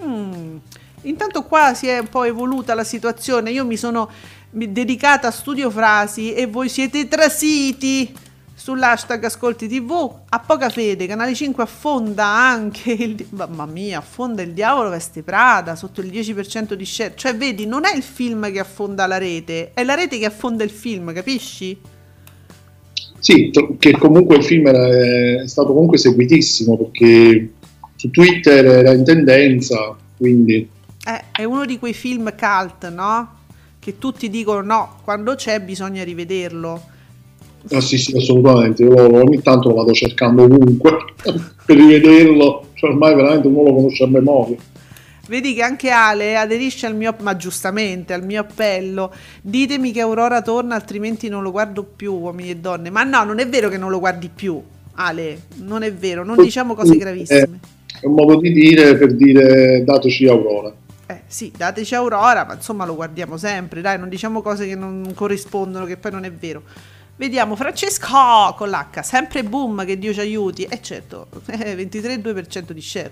[0.04, 0.56] Mm.
[1.04, 3.52] Intanto qua si è un po' evoluta la situazione.
[3.52, 4.10] Io mi sono
[4.50, 8.12] dedicata a studio frasi e voi siete trasiti
[8.56, 9.92] sull'hashtag Ascolti TV.
[10.30, 13.26] A poca fede, Canale 5 affonda anche il.
[13.32, 17.13] Mamma mia, affonda il diavolo veste Prada sotto il 10% di share.
[17.16, 20.63] Cioè, vedi, non è il film che affonda la rete, è la rete che affonda
[20.63, 21.80] il film, capisci?
[23.20, 27.54] Sì, che comunque il film era, è stato comunque seguitissimo perché
[27.96, 30.70] su Twitter era in tendenza, quindi
[31.06, 33.42] Eh, è uno di quei film cult, no?
[33.80, 36.92] Che tutti dicono no, quando c'è bisogna rivederlo.
[37.71, 38.84] Ah, sì, sì, assolutamente.
[38.84, 40.91] Io ogni tanto lo vado cercando ovunque
[41.65, 44.58] per rivederlo, cioè ormai veramente uno lo conosce a memoria.
[45.26, 49.13] Vedi che anche Ale aderisce al mio, ma giustamente, al mio appello.
[49.41, 52.89] Ditemi che Aurora torna, altrimenti non lo guardo più, uomini e donne.
[52.89, 54.62] Ma no, non è vero che non lo guardi più,
[54.95, 55.43] Ale.
[55.60, 57.60] Non è vero, non diciamo cose gravissime.
[58.02, 60.73] È un modo di dire per dire dateci Aurora.
[61.06, 65.10] Eh sì, dateci Aurora, ma insomma lo guardiamo sempre, dai, non diciamo cose che non
[65.15, 66.63] corrispondono, che poi non è vero.
[67.15, 70.63] Vediamo Francesco con l'H, sempre boom, che Dio ci aiuti.
[70.63, 73.12] E certo, eh, 23,2% di share.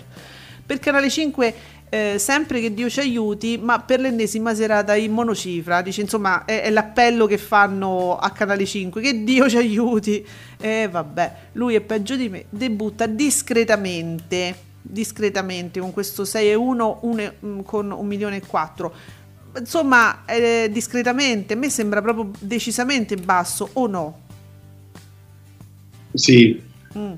[0.66, 1.54] Per Canale 5,
[1.88, 5.84] eh, sempre che Dio ci aiuti, ma per l'ennesima serata in monocifra.
[5.84, 10.26] Dice, insomma, è, è l'appello che fanno a Canale 5, che Dio ci aiuti.
[10.60, 17.00] E vabbè, lui è peggio di me, debutta discretamente, discretamente con questo 6 e 1,
[17.04, 18.94] un- mm, con 1 milione 4.
[19.58, 24.20] Insomma, eh, discretamente, a me sembra proprio decisamente basso, o no?
[26.14, 26.62] Sì,
[26.98, 27.14] Mm.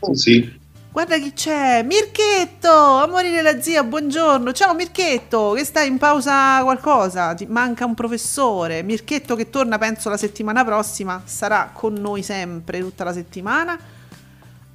[0.00, 0.60] sì, sì.
[0.90, 4.52] Guarda chi c'è, Mirchetto, amori della zia, buongiorno.
[4.52, 7.32] Ciao Mirchetto, che stai in pausa qualcosa?
[7.34, 8.82] Ti manca un professore.
[8.82, 13.78] Mirchetto che torna penso la settimana prossima, sarà con noi sempre tutta la settimana.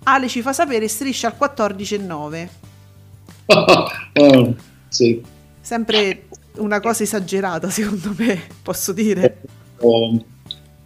[0.04, 2.50] Ale ci fa sapere striscia al 14 e 9.
[3.50, 4.54] Ah,
[4.90, 5.24] sì.
[5.62, 9.42] Sempre una cosa esagerata secondo me, posso dire.
[9.80, 10.24] Oh,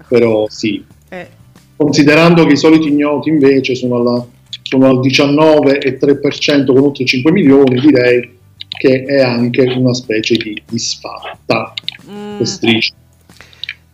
[0.08, 0.84] però sì.
[1.10, 1.30] Eh,
[1.76, 4.26] Considerando che i soliti ignoti invece sono, alla-
[4.62, 11.74] sono al 19,3% con oltre 5 milioni, direi che è anche una specie di disfatta
[12.10, 12.94] mm, striscia.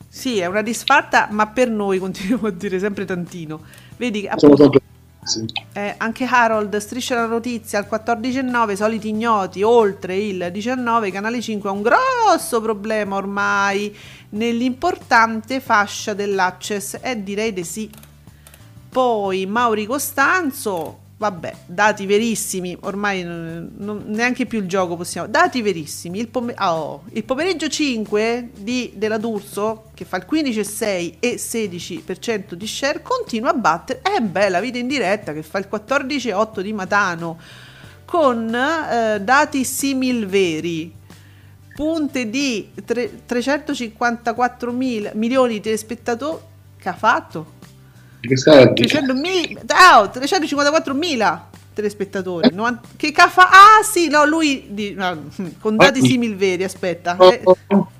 [0.07, 3.61] sì, è una disfatta, ma per noi continuiamo a dire sempre tantino.
[3.97, 4.69] Vedi, appunto,
[5.27, 5.45] sì.
[5.73, 11.69] Eh, anche Harold striscia la notizia al 14,9 soliti ignoti oltre il 19 canale 5
[11.69, 13.95] ha un grosso problema ormai
[14.29, 17.89] nell'importante fascia dell'access e direi di sì
[18.89, 25.27] poi Mauri Costanzo vabbè dati verissimi ormai non- non- neanche più il gioco possiamo.
[25.27, 31.15] Dati verissimi il, pome- oh, il pomeriggio 5 di, della D'Urso che fa il 15,6
[31.19, 35.67] e 16% di share continua a battere è bella vita in diretta che fa il
[35.71, 37.39] 14,8 di Matano
[38.05, 40.93] con eh, dati simil veri
[41.75, 46.41] punte di tre- 354 mil- milioni di telespettatori
[46.79, 47.53] che ha fatto
[48.19, 48.87] Che stai a dire?
[48.87, 49.57] 300 mi-
[49.95, 52.49] oh, 354 mila telespettatori.
[52.53, 53.49] Novan- che ca fa?
[53.49, 56.63] Ah, sì, no, lui di- no, con dati simil veri.
[56.63, 57.91] Aspetta, Oh, eh, oh,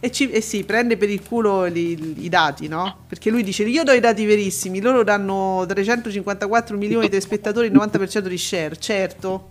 [0.00, 3.04] e, ci, eh sì, prende per il culo li- i dati, no?
[3.06, 4.80] Perché lui dice: Io do i dati verissimi.
[4.80, 9.48] Loro danno 354 milioni di telespettatori, il 90% di share, certo.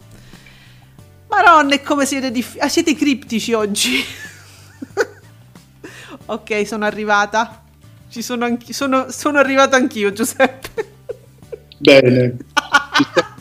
[1.29, 4.03] Maronna, è come siete, dif- ah, siete criptici oggi.
[6.25, 7.61] ok, sono arrivata.
[8.11, 10.69] Ci sono, anch- sono, sono arrivato anch'io, Giuseppe.
[11.77, 12.35] Bene.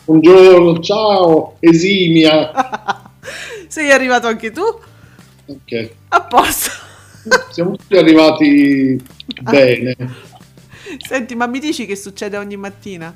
[0.04, 2.52] Buongiorno, ciao, esimia.
[3.66, 4.62] Sei arrivato anche tu?
[4.62, 5.90] Ok.
[6.10, 6.70] A posto.
[7.50, 9.02] Siamo tutti arrivati
[9.42, 9.96] bene.
[11.04, 13.12] Senti, ma mi dici che succede ogni mattina?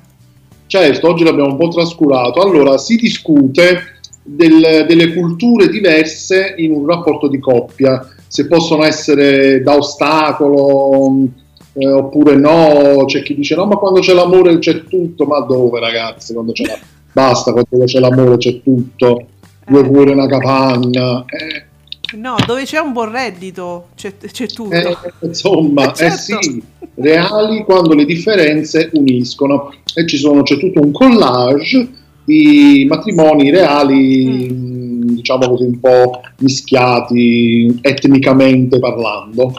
[0.67, 2.41] Certo, oggi l'abbiamo un po' trascurato.
[2.41, 9.61] Allora, si discute del- delle culture diverse in un rapporto di coppia, se possono essere
[9.61, 11.29] da ostacolo
[11.77, 13.05] eh, oppure no.
[13.05, 15.25] C'è chi dice no, ma quando c'è l'amore c'è tutto.
[15.25, 16.33] Ma dove, ragazzi?
[16.33, 16.77] Quando c'è la...
[17.11, 19.25] Basta, quando c'è l'amore c'è tutto.
[19.67, 19.87] Due Eh.
[19.87, 21.25] cuori una capanna.
[21.27, 21.63] Eh,
[22.17, 24.73] No, dove c'è un buon reddito c'è, c'è tutto.
[24.75, 26.13] eh, insomma, Eh, certo.
[26.13, 26.63] eh sì,
[26.95, 29.73] reali quando le differenze uniscono.
[29.95, 31.89] E ci sono, c'è tutto un collage
[32.23, 35.01] di matrimoni reali, Mm.
[35.01, 39.53] mh, diciamo così, un po' mischiati etnicamente parlando.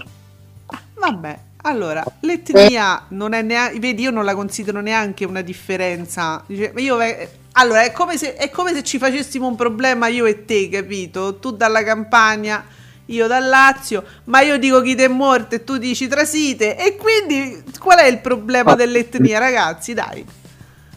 [0.98, 6.42] Vabbè, allora, l'etnia non è neanche, vedi, io non la considero neanche una differenza.
[6.46, 10.26] Dice, io, eh, allora, è come, se, è come se ci facessimo un problema io
[10.26, 11.38] e te, capito?
[11.38, 12.64] Tu dalla campagna,
[13.06, 16.76] io dal Lazio, ma io dico chi è morto e tu dici Trasite.
[16.76, 18.76] E quindi qual è il problema Ah.
[18.76, 19.92] dell'etnia, ragazzi?
[19.92, 20.24] Dai.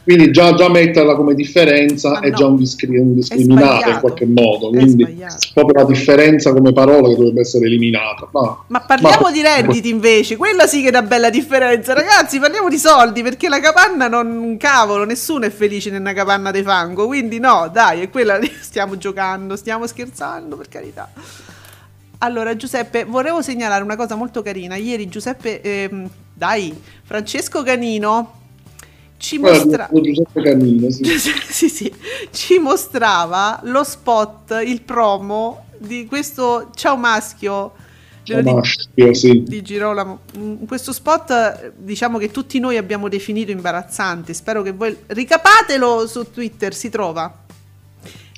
[0.10, 2.36] Quindi già, già metterla come differenza Ma è no.
[2.36, 4.70] già un, discri- un discriminare in qualche modo.
[4.70, 5.06] Quindi
[5.54, 8.28] proprio la differenza come parola che dovrebbe essere eliminata.
[8.32, 12.40] Ma, Ma parliamo ma- di redditi invece, quella sì che è una bella differenza, ragazzi.
[12.40, 17.06] Parliamo di soldi perché la capanna non cavolo, nessuno è felice nella capanna di fango.
[17.06, 21.08] Quindi, no, dai, è quella stiamo giocando, stiamo scherzando per carità.
[22.18, 24.76] Allora, Giuseppe, volevo segnalare una cosa molto carina.
[24.76, 28.38] Ieri, Giuseppe, ehm, dai, Francesco Canino
[29.20, 29.90] ci mostra.
[30.90, 31.20] Sì.
[31.50, 31.94] sì, sì,
[32.32, 37.74] ci mostrava lo spot, il promo di questo Ciao Maschio.
[38.24, 39.44] Ciao, di- Maschio, sì.
[39.44, 40.20] di Girolamo.
[40.38, 44.34] Mm, Questo spot, diciamo che tutti noi abbiamo definito imbarazzante.
[44.34, 47.44] Spero che voi ricapatelo su Twitter, si trova.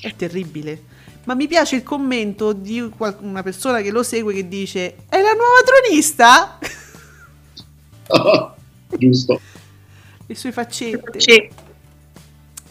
[0.01, 0.89] È terribile.
[1.25, 2.81] Ma mi piace il commento di
[3.19, 6.57] una persona che lo segue che dice: È la nuova tronista?
[8.97, 9.39] Giusto.
[10.31, 11.19] Le sue faccette.
[11.19, 11.49] Sì.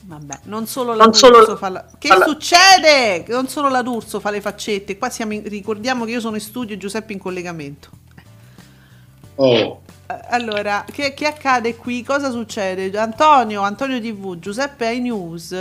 [0.05, 1.85] Vabbè, non solo la Non D'Urso solo- fa la...
[1.99, 3.25] Che fa succede?
[3.29, 4.97] Non solo la D'Urso fa le faccette.
[4.97, 7.91] Qua siamo in- ricordiamo che io sono in studio e Giuseppe in collegamento.
[9.35, 12.03] Oh, Eh, Allora, che, che accade qui?
[12.03, 12.99] Cosa succede?
[12.99, 15.53] Antonio, Antonio TV, Giuseppe ai news.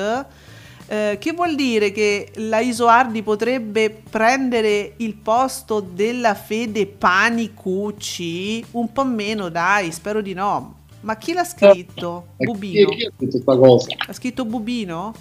[0.92, 8.66] eh, che vuol dire che la Isoardi potrebbe prendere il posto della Fede Panicucci?
[8.72, 10.78] Un po' meno, dai, spero di no.
[11.02, 12.28] Ma chi l'ha scritto?
[12.38, 12.90] e chi, Bubino.
[12.90, 13.88] chi ha detto questa cosa?
[14.08, 15.14] Ha scritto Bubino?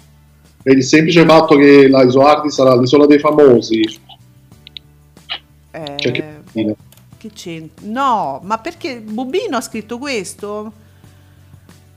[0.61, 3.81] Per il semplice fatto che la Isoardi sarà l'isola dei famosi.
[5.71, 6.75] Eh, Cioè, che fine.
[7.17, 7.85] Che c'entra?
[7.87, 10.71] No, ma perché Bubino ha scritto questo?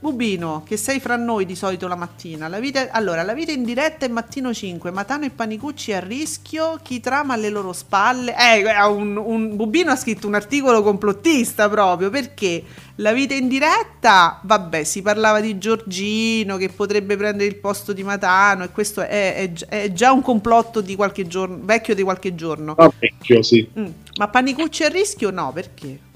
[0.03, 2.49] Bubino, che sei fra noi di solito la mattina.
[2.49, 4.91] La vita, allora, la vita in diretta è mattino 5.
[4.91, 6.77] Matano e Panicucci a rischio.
[6.83, 8.35] Chi trama alle loro spalle?
[8.37, 12.61] Eh, un, un- Bubino ha scritto un articolo complottista proprio perché
[12.95, 18.03] la vita in diretta, vabbè, si parlava di Giorgino che potrebbe prendere il posto di
[18.03, 22.35] Matano e questo è, è è già un complotto di qualche giorno, vecchio di qualche
[22.35, 22.73] giorno.
[22.75, 23.65] Ah, vecchio, sì.
[23.79, 23.85] Mm,
[24.17, 26.11] Ma Panicucci a rischio no, perché?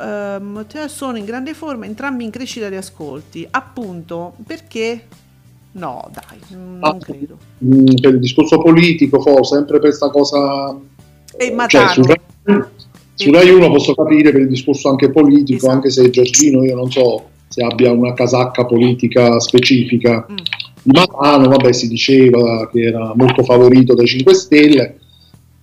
[0.00, 3.46] Ehm, sono in grande forma, entrambi in crescita di ascolti.
[3.50, 5.06] Appunto, perché?
[5.72, 7.38] No, dai, non Ah, credo.
[7.64, 10.76] Mm, per il discorso politico, forse, sempre per questa cosa...
[11.36, 11.92] E Cioè, Matano.
[11.92, 12.62] su Rai,
[13.14, 15.72] su Rai 1 posso capire per il discorso anche politico, Esatto.
[15.74, 20.26] anche se Giorgino io non so se abbia una casacca politica specifica.
[20.30, 20.36] Mm.
[20.82, 24.98] Matano, vabbè, si diceva che era molto favorito dai 5 Stelle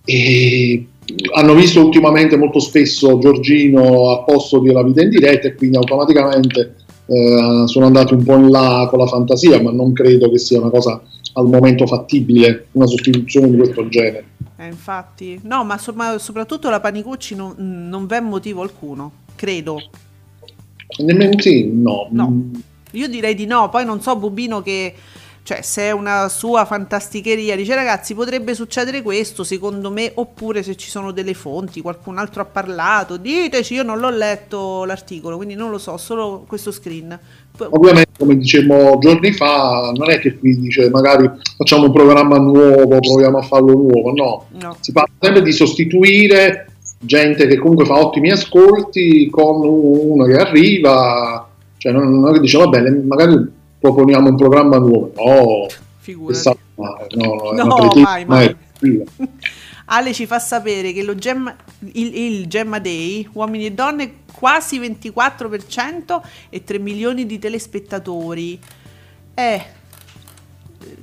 [0.04, 0.86] e
[1.34, 6.74] hanno visto ultimamente molto spesso Giorgino al posto della vita in diretta e quindi automaticamente
[7.06, 10.60] eh, sono andati un po' in là con la fantasia, ma non credo che sia
[10.60, 11.00] una cosa
[11.34, 14.24] al momento fattibile, una sostituzione di questo genere.
[14.58, 19.78] Eh, infatti, no, ma, so- ma soprattutto la Panicucci non, non v'è motivo alcuno, credo.
[20.98, 22.08] Nemmeno sì, no.
[22.10, 22.50] No.
[22.92, 24.94] Io direi di no, poi non so Bubino che,
[25.48, 30.76] cioè se è una sua fantasticheria, dice ragazzi potrebbe succedere questo secondo me, oppure se
[30.76, 35.54] ci sono delle fonti, qualcun altro ha parlato, diteci, io non l'ho letto l'articolo, quindi
[35.54, 37.18] non lo so, solo questo screen.
[37.70, 42.98] Ovviamente, come dicevamo giorni fa, non è che qui dice magari facciamo un programma nuovo,
[42.98, 44.44] proviamo a farlo nuovo, no.
[44.60, 44.76] No.
[44.80, 51.48] Si parla sempre di sostituire gente che comunque fa ottimi ascolti con uno che arriva,
[51.78, 55.66] cioè non, non è che dice va bene, magari proponiamo un programma nuovo, no,
[55.98, 56.58] Figurati.
[56.76, 57.06] no,
[57.52, 58.56] no, No, mai, mai.
[59.90, 61.56] Ale ci fa sapere che lo Gemma-
[61.92, 66.20] il, il Gemma Day, uomini e donne, quasi 24%
[66.50, 68.60] e 3 milioni di telespettatori.
[69.34, 69.64] Eh,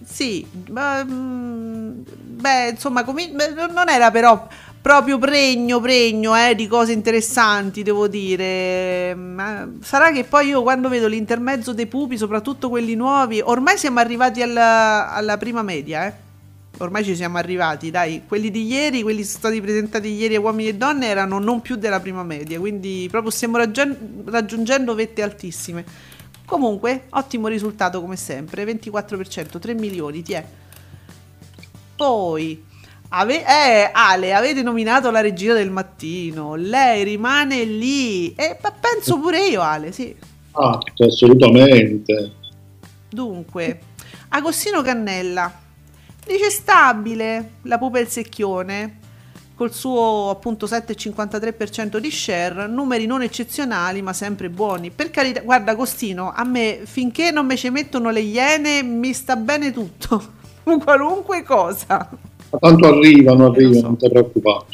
[0.05, 3.27] sì, ma, mm, beh, insomma, beh,
[3.73, 4.47] non era però
[4.85, 9.15] proprio pregno, pregno eh, di cose interessanti, devo dire.
[9.15, 13.99] Ma sarà che poi io quando vedo l'intermezzo dei pupi, soprattutto quelli nuovi, ormai siamo
[13.99, 16.13] arrivati alla, alla prima media, eh.
[16.77, 20.69] Ormai ci siamo arrivati, dai, quelli di ieri, quelli sono stati presentati ieri a uomini
[20.69, 25.83] e donne erano non più della prima media, quindi proprio stiamo raggiun- raggiungendo vette altissime.
[26.45, 30.45] Comunque, ottimo risultato come sempre, 24%, 3 milioni, ti è.
[31.95, 32.73] Poi,
[33.15, 39.19] ave- eh, Ale, avete nominato la regina del mattino, lei rimane lì, e ma penso
[39.19, 40.15] pure io, Ale, sì.
[40.51, 42.31] Ah, assolutamente.
[43.09, 43.79] Dunque,
[44.29, 45.51] Agostino Cannella
[46.25, 48.99] dice stabile la pupa e il secchione.
[49.55, 54.91] col suo appunto 7,53% di share, numeri non eccezionali ma sempre buoni.
[54.91, 59.37] Per carità, guarda Agostino, a me finché non me ci mettono le iene mi sta
[59.37, 60.33] bene tutto,
[60.83, 62.09] qualunque cosa.
[62.55, 63.81] Ma tanto arrivano, Eh, arrivano, so.
[63.87, 64.65] non ti preoccupare.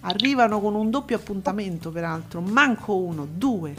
[0.00, 3.74] Arrivano con un doppio appuntamento peraltro, manco uno, due.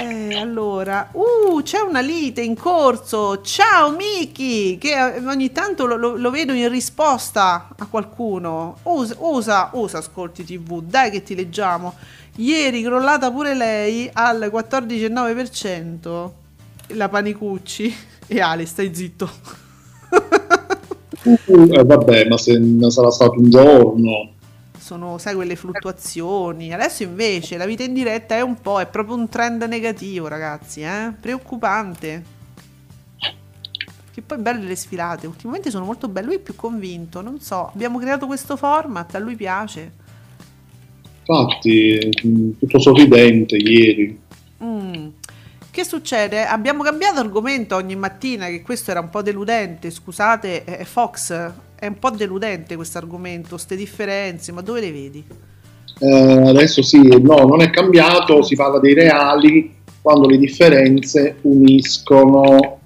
[0.00, 3.40] Eh, allora, uh, c'è una lite in corso.
[3.42, 8.76] Ciao Miki, che eh, ogni tanto lo, lo- lo vedo in risposta a qualcuno.
[8.82, 11.94] Usa, usa, usa, ascolti TV, dai che ti leggiamo.
[12.36, 16.30] Ieri crollata pure lei al 14,9%.
[16.88, 17.94] La Panicucci.
[18.26, 19.28] E Ale, stai zitto.
[21.24, 24.30] Eh, vabbè, ma se sarà stato un giorno.
[24.78, 26.72] sono, sai, quelle fluttuazioni.
[26.72, 30.80] Adesso invece la vita in diretta è un po', è proprio un trend negativo, ragazzi,
[30.80, 31.12] eh?
[31.20, 32.36] Preoccupante.
[34.12, 37.70] Che poi belle le sfilate, ultimamente sono molto belle, lui è più convinto, non so,
[37.72, 39.92] abbiamo creato questo format, a lui piace.
[41.24, 44.18] Infatti, mh, tutto sorridente ieri.
[44.64, 45.08] Mm.
[45.70, 46.44] Che succede?
[46.44, 51.86] Abbiamo cambiato argomento ogni mattina, che questo era un po' deludente, scusate, eh, Fox, è
[51.86, 55.24] un po' deludente questo argomento, ste differenze, ma dove le vedi?
[56.00, 62.80] Eh, adesso sì, no, non è cambiato, si parla dei reali quando le differenze uniscono.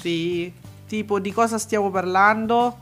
[0.00, 0.52] Sì,
[0.86, 2.76] tipo di cosa stiamo parlando?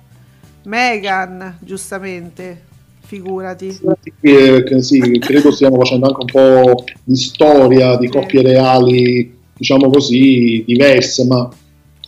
[0.64, 2.64] Megan, giustamente,
[3.06, 3.78] figurati.
[4.20, 8.12] Eh, che sì, credo stiamo facendo anche un po' di storia di Sì.
[8.12, 11.48] coppie reali, diciamo così, diverse, ma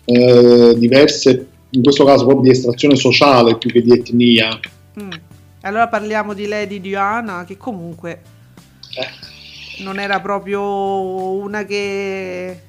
[0.05, 4.59] eh, diverse in questo caso proprio di estrazione sociale più che di etnia.
[5.01, 5.11] Mm.
[5.63, 8.21] Allora parliamo di Lady Diana, che comunque
[9.81, 10.61] non era proprio
[11.41, 12.61] una che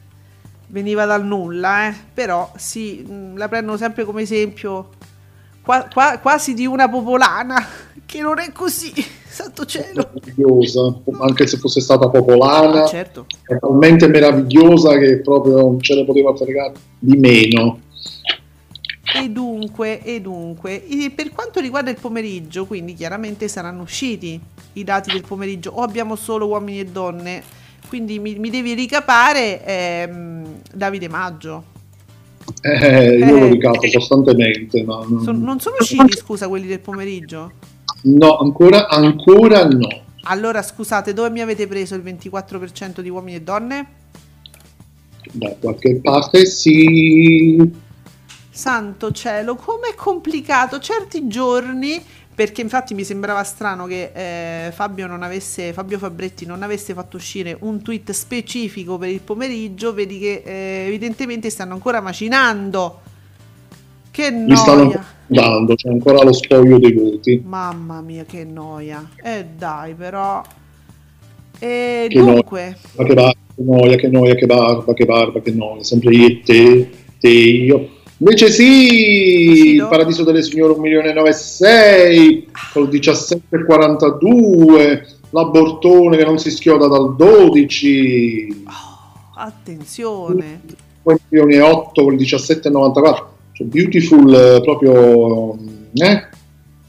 [0.67, 1.93] veniva dal nulla, eh?
[2.13, 4.89] però sì, mm, la prendo sempre come esempio
[5.63, 7.65] qua- qua- quasi di una popolana,
[8.09, 8.91] che non è così,
[9.29, 10.09] santo cielo.
[10.13, 13.27] Meravigliosa, anche se fosse stata popolana, Ah, certo.
[13.45, 17.81] è talmente meravigliosa che proprio non ce ne poteva fregare di meno.
[19.15, 24.39] E dunque, e dunque, e per quanto riguarda il pomeriggio, quindi chiaramente saranno usciti
[24.73, 27.43] i dati del pomeriggio, o abbiamo solo uomini e donne,
[27.87, 31.63] quindi mi, mi devi ricapare ehm, Davide Maggio.
[32.61, 33.39] Eh, io Eh.
[33.39, 37.51] lo ricapo costantemente, ma Son- non sono usciti, scusa, quelli del pomeriggio?
[38.03, 39.87] No, ancora, ancora no.
[40.23, 43.87] Allora, scusate, dove mi avete preso il 24% di uomini e donne?
[45.31, 47.87] Da qualche parte sì.
[48.49, 52.03] Santo cielo, com'è complicato certi giorni,
[52.35, 57.17] perché infatti mi sembrava strano che eh, Fabio, non avesse, Fabio Fabretti non avesse fatto
[57.17, 63.01] uscire un tweet specifico per il pomeriggio, vedi che eh, evidentemente stanno ancora macinando.
[64.19, 65.05] Che Mi stanno noia.
[65.27, 67.41] dando, c'è ancora lo spoglio dei voti.
[67.45, 69.11] Mamma mia, che noia.
[69.23, 70.41] Eh dai, però...
[71.57, 72.33] E Che noia.
[72.33, 75.83] dunque, Ma che barba, che noia, che noia, che barba, che barba, che noia.
[75.83, 77.87] Sempre io e te, te io.
[78.17, 82.43] Invece sì, il Paradiso delle Signore 1.906
[82.73, 88.65] col 17,42, la Bortone che non si schioda dal 12,
[89.35, 90.59] attenzione.
[91.03, 93.37] 2 milioni e 8 col 17,94.
[93.59, 95.57] Cioè, beautiful eh, proprio,
[95.93, 96.27] eh?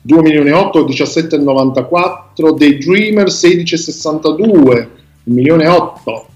[0.02, 4.88] 2 milioni e 8 col 17,94, Daydreamer 16,62, 1
[5.24, 6.26] milione e 8.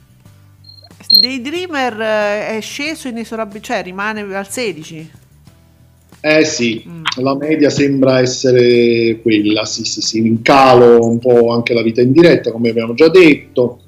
[1.20, 5.10] Daydreamer eh, è sceso inesorabilmente, cioè rimane al 16.
[6.20, 7.02] Eh sì, Mm.
[7.22, 12.00] la media sembra essere quella, sì sì sì, in calo un po' anche la vita
[12.00, 13.80] in diretta come abbiamo già detto,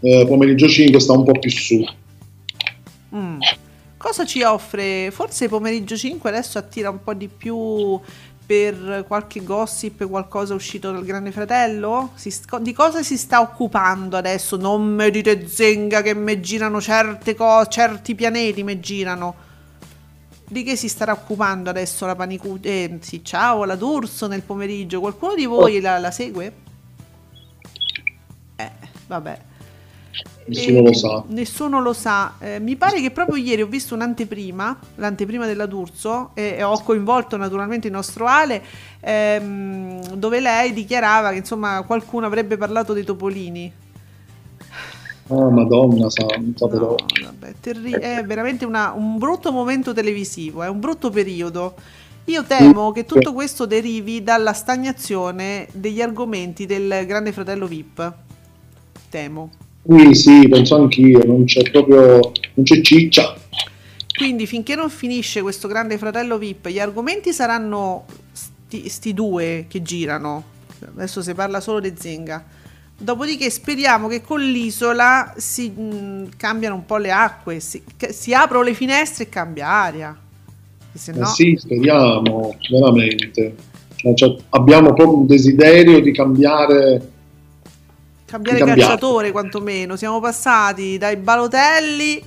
[0.00, 1.82] Eh, pomeriggio 5 sta un po' più su.
[4.04, 5.10] Cosa ci offre?
[5.10, 7.98] Forse pomeriggio 5 adesso attira un po' di più
[8.44, 12.10] per qualche gossip, qualcosa uscito dal Grande Fratello?
[12.14, 12.30] Si
[12.60, 14.58] di cosa si sta occupando adesso?
[14.58, 19.34] Non me dite Zenga che me girano certe cose, certi pianeti me girano.
[20.46, 22.58] Di che si starà occupando adesso la Panicu?
[22.60, 25.00] Eh, sì, ciao, la D'Urso nel pomeriggio.
[25.00, 26.52] Qualcuno di voi la, la segue?
[28.56, 28.70] Eh,
[29.06, 29.52] vabbè.
[30.46, 31.22] Nessuno lo sa.
[31.28, 32.34] Nessuno lo sa.
[32.38, 36.80] Eh, mi pare che proprio ieri ho visto un'anteprima, l'anteprima della D'Urso, e, e ho
[36.82, 38.62] coinvolto naturalmente il nostro Ale,
[39.00, 43.72] ehm, dove lei dichiarava che insomma qualcuno avrebbe parlato dei topolini.
[45.28, 46.90] Oh madonna santa però.
[46.90, 51.74] No, vabbè, terri- è veramente una- un brutto momento televisivo, è un brutto periodo.
[52.26, 58.12] Io temo che tutto questo derivi dalla stagnazione degli argomenti del Grande Fratello VIP.
[59.08, 59.50] Temo.
[59.86, 63.36] Sì, sì, penso anch'io, non c'è proprio, non c'è ciccia.
[64.16, 69.82] Quindi finché non finisce questo grande fratello VIP, gli argomenti saranno sti, sti due che
[69.82, 70.52] girano.
[70.96, 72.44] Adesso si parla solo di Zenga.
[72.96, 78.62] Dopodiché speriamo che con l'isola si mh, cambiano un po' le acque, si, si aprono
[78.62, 80.16] le finestre e cambia aria.
[80.92, 83.56] Eh no, sì, speriamo, veramente.
[83.96, 87.10] Cioè, cioè, abbiamo proprio un desiderio di cambiare.
[88.34, 89.94] Cambiare calciatore quantomeno.
[89.94, 92.22] Siamo passati dai Balotelli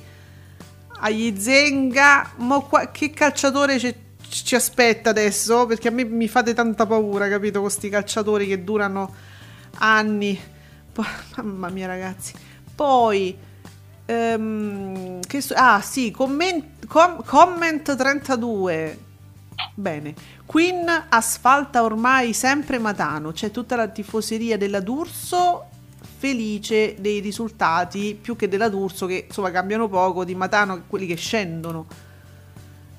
[1.02, 2.32] agli Zenga.
[2.38, 3.94] Mo qua- che calciatore ci,
[4.30, 5.66] ci aspetta adesso?
[5.66, 7.60] Perché a me mi fate tanta paura, capito?
[7.60, 9.14] Con questi calciatori che durano
[9.80, 10.40] anni.
[10.94, 11.06] Poi-
[11.36, 12.34] mamma mia, ragazzi.
[12.74, 13.38] Poi.
[14.06, 19.00] ehm, che ah sì, comment, com- comment 32.
[19.74, 20.14] Bene,
[20.46, 25.67] Queen asfalta ormai sempre Matano, c'è tutta la tifoseria della D'Urso
[26.18, 31.16] felice dei risultati più che della D'Urso che insomma cambiano poco di Matano quelli che
[31.16, 31.86] scendono.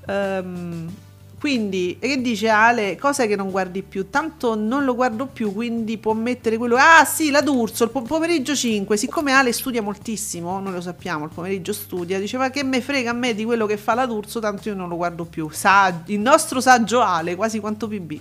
[0.06, 0.90] Ehm,
[1.38, 2.96] quindi, che dice Ale?
[2.96, 4.10] Cosa è che non guardi più?
[4.10, 6.76] Tanto non lo guardo più, quindi può mettere quello.
[6.76, 8.96] Ah, sì, la D'Urso, il po- pomeriggio 5.
[8.96, 13.14] Siccome Ale studia moltissimo, noi lo sappiamo, il pomeriggio studia, diceva che me frega a
[13.14, 15.48] me di quello che fa la D'Urso, tanto io non lo guardo più.
[15.50, 18.20] Sa- il nostro saggio Ale, quasi quanto PB.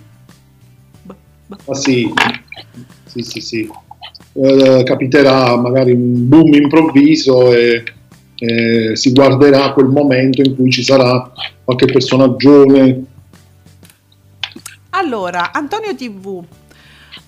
[1.02, 1.58] Bah, bah.
[1.64, 2.12] Ma sì,
[3.06, 3.70] sì, sì, sì.
[4.40, 7.82] Eh, capiterà magari un boom improvviso e
[8.36, 11.28] eh, si guarderà quel momento in cui ci sarà
[11.64, 13.04] qualche personaggione.
[14.90, 16.44] Allora, Antonio TV.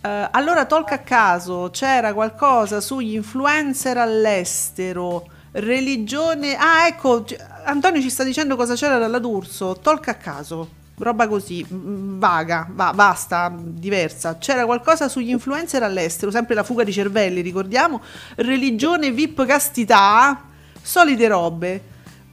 [0.03, 6.55] eh, allora tolca a caso, c'era qualcosa sugli influencer all'estero, religione...
[6.57, 7.25] Ah, ecco,
[7.65, 10.69] Antonio ci sta dicendo cosa c'era dalla D'Urso, tolca a caso,
[11.01, 14.39] roba così, vaga, va, basta, diversa.
[14.39, 18.01] C'era qualcosa sugli influencer all'estero, sempre la fuga di cervelli, ricordiamo,
[18.37, 20.43] religione, VIP, castità,
[20.81, 21.83] solite robe.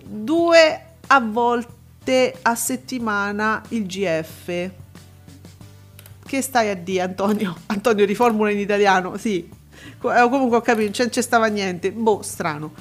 [0.03, 4.69] Due a volte a settimana il GF.
[6.25, 7.55] Che stai a dire, Antonio?
[7.67, 9.49] Antonio, riformula in italiano, sì.
[9.49, 11.91] Eh, Comunque ho capito, non c'è stava niente.
[11.91, 12.73] Boh, strano.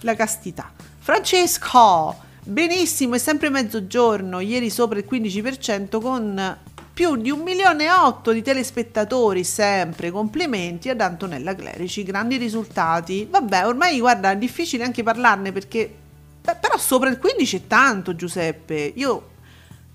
[0.00, 0.70] La castità.
[0.98, 4.40] Francesco, benissimo, è sempre mezzogiorno.
[4.40, 6.58] Ieri sopra il 15% con
[6.92, 10.10] più di un milione e otto di telespettatori, sempre.
[10.10, 13.28] Complimenti ad Antonella Clerici, grandi risultati.
[13.30, 15.94] Vabbè, ormai guarda, è difficile anche parlarne perché...
[16.42, 18.92] beh, però sopra il 15 è tanto, Giuseppe.
[18.96, 19.28] Io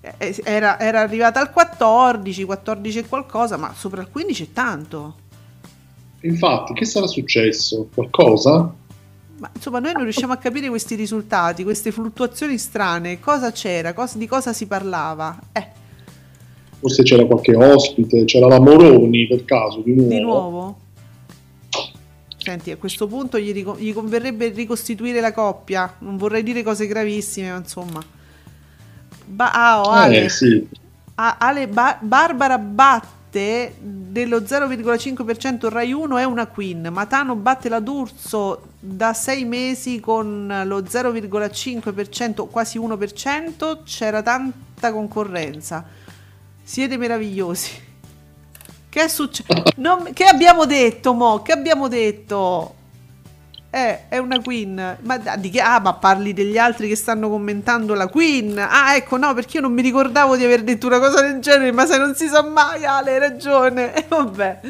[0.00, 5.16] eh, era, era arrivata al 14, 14 e qualcosa, ma sopra il 15 è tanto.
[6.20, 7.88] Infatti, che sarà successo?
[7.92, 8.72] Qualcosa?
[9.38, 13.18] Ma insomma, noi non riusciamo a capire questi risultati, queste fluttuazioni strane.
[13.20, 13.92] Cosa c'era?
[13.92, 15.38] Cos- di cosa si parlava?
[15.52, 15.68] Eh,
[16.78, 20.08] Forse c'era qualche ospite, c'era la Moroni per caso di nuovo.
[20.08, 20.78] di nuovo?
[22.36, 25.94] Senti, a questo punto gli, rico- gli converrebbe ricostituire la coppia.
[26.00, 28.02] Non vorrei dire cose gravissime, ma insomma.
[29.26, 30.24] Ba- ah, oh, Ale.
[30.24, 30.68] Eh sì,
[31.16, 36.88] Ah, Ale Ba- Barbara batte dello 0,5% Rai 1 è una Queen.
[36.92, 43.78] Matano batte la D'Urso da sei mesi con lo 0,5%, quasi 1%.
[43.82, 45.84] C'era tanta concorrenza.
[46.62, 47.70] Siete meravigliosi.
[48.90, 49.62] Che è successo?
[50.12, 51.40] che abbiamo detto, mo?
[51.40, 52.74] Che abbiamo detto?
[53.70, 54.98] Eh, è una Queen.
[55.00, 55.60] Ma di che?
[55.60, 58.58] Ah, ma parli degli altri che stanno commentando la Queen.
[58.58, 61.72] Ah, ecco, no, perché io non mi ricordavo di aver detto una cosa del genere,
[61.72, 63.94] ma se non si sa mai, Ale, hai ragione.
[63.94, 64.60] E vabbè.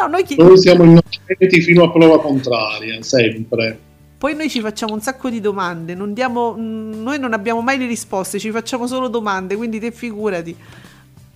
[0.00, 3.78] No, noi chi- noi siamo innocenti fino a prova contraria, sempre.
[4.16, 7.78] Poi noi ci facciamo un sacco di domande, non diamo, mm, noi non abbiamo mai
[7.78, 10.54] le risposte, ci facciamo solo domande, quindi te figurati.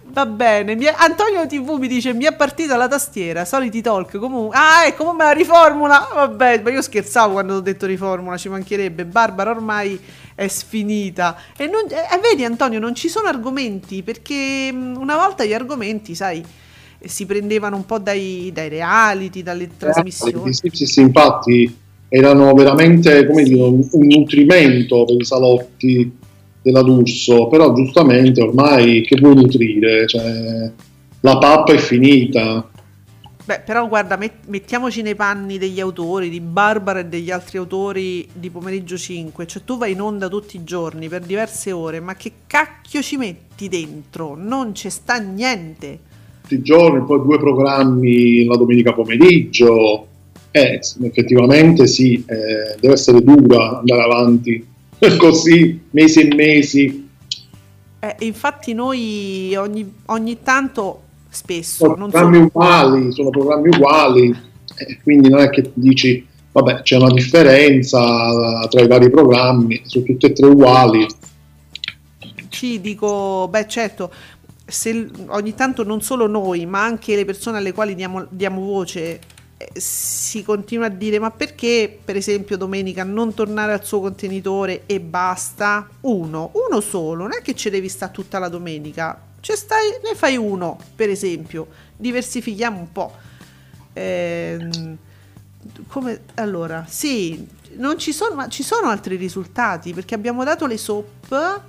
[0.07, 4.17] Va bene, mi è- Antonio TV mi dice mi è partita la tastiera, soliti talk
[4.19, 4.57] comunque.
[4.57, 6.09] Ah, ecco, come la riformula.
[6.15, 9.07] Vabbè, ma io scherzavo quando ho detto riformula, ci mancherebbe.
[9.07, 9.99] Barbara ormai
[10.35, 11.37] è sfinita.
[11.57, 16.15] E non, eh, vedi Antonio, non ci sono argomenti, perché mm, una volta gli argomenti,
[16.15, 16.45] sai,
[17.07, 20.53] si prendevano un po' dai, dai reality, dalle trasmissioni.
[20.53, 26.17] Sì, sì, sì, infatti erano veramente come dire, un, un nutrimento per i salotti
[26.63, 30.07] della D'Urso, però giustamente ormai che vuoi nutrire?
[30.07, 30.71] Cioè,
[31.21, 32.69] la pappa è finita.
[33.45, 38.27] Beh, però guarda, met- mettiamoci nei panni degli autori, di Barbara e degli altri autori
[38.33, 39.47] di Pomeriggio 5.
[39.47, 43.19] Cioè, tu vai in onda tutti i giorni per diverse ore, ma che cacchio ci
[43.19, 44.35] metti dentro?
[44.35, 46.13] Non c'è sta niente.
[46.45, 50.09] Tutti i giorni, poi due programmi la domenica pomeriggio.
[50.51, 54.63] Eh, effettivamente sì, eh, deve essere dura andare avanti
[55.17, 57.09] così mesi e mesi.
[57.99, 62.45] Eh, infatti noi ogni, ogni tanto, spesso, Sono non programmi so...
[62.45, 64.37] uguali, sono programmi uguali,
[64.77, 70.05] eh, quindi non è che dici, vabbè, c'è una differenza tra i vari programmi, sono
[70.05, 71.07] tutti e tre uguali.
[72.51, 74.13] Ci dico, beh certo,
[74.65, 79.21] se ogni tanto non solo noi, ma anche le persone alle quali diamo, diamo voce
[79.57, 84.83] eh, si continua a dire ma perché per esempio domenica non tornare al suo contenitore
[84.87, 85.89] e basta?
[86.01, 89.21] Uno uno solo non è che ci devi stare tutta la domenica.
[89.41, 93.13] Cioè stai, ne fai uno per esempio diversifichiamo un po'
[93.95, 94.99] Ehm,
[95.87, 97.47] come allora sì
[97.77, 101.61] non ci sono ma ci sono altri risultati perché abbiamo dato le soap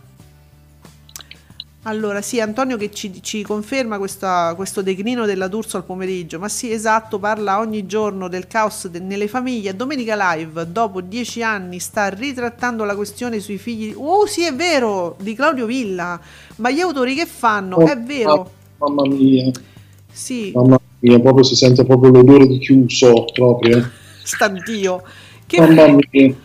[1.87, 6.49] allora, sì, Antonio che ci, ci conferma questa, questo declino della D'Urso al pomeriggio, ma
[6.49, 9.75] sì, esatto, parla ogni giorno del caos de, nelle famiglie.
[9.75, 13.93] Domenica Live, dopo dieci anni, sta ritrattando la questione sui figli.
[13.95, 16.19] Oh, sì, è vero, di Claudio Villa.
[16.55, 17.75] Ma gli autori che fanno?
[17.75, 18.49] Oh, è vero.
[18.77, 19.51] Mamma mia.
[20.11, 20.51] Sì.
[20.55, 23.87] Mamma mia, proprio si sente proprio l'odore di chiuso, proprio.
[24.23, 25.03] Stantio.
[25.45, 25.99] Che Mamma mia.
[26.09, 26.35] mi,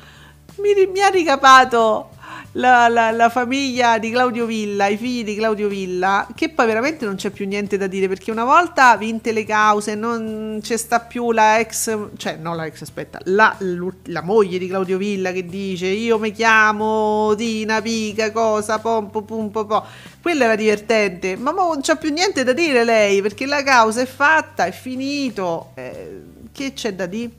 [0.93, 2.10] mi ha ricapato
[2.53, 7.05] la, la, la, famiglia di Claudio Villa, i figli di Claudio Villa, che poi veramente
[7.05, 10.99] non c'è più niente da dire perché una volta vinte le cause non c'è sta
[11.01, 13.57] più la ex, cioè no la ex aspetta, la,
[14.05, 19.25] la moglie di Claudio Villa che dice io mi chiamo Tina Pica, cosa, pom pom
[19.25, 19.83] pom pom pom.
[20.21, 24.07] Quello era divertente, ma non c'è più niente da dire lei perché la causa è
[24.07, 26.23] fatta, è finito, eh,
[26.53, 27.31] che c'è da dire?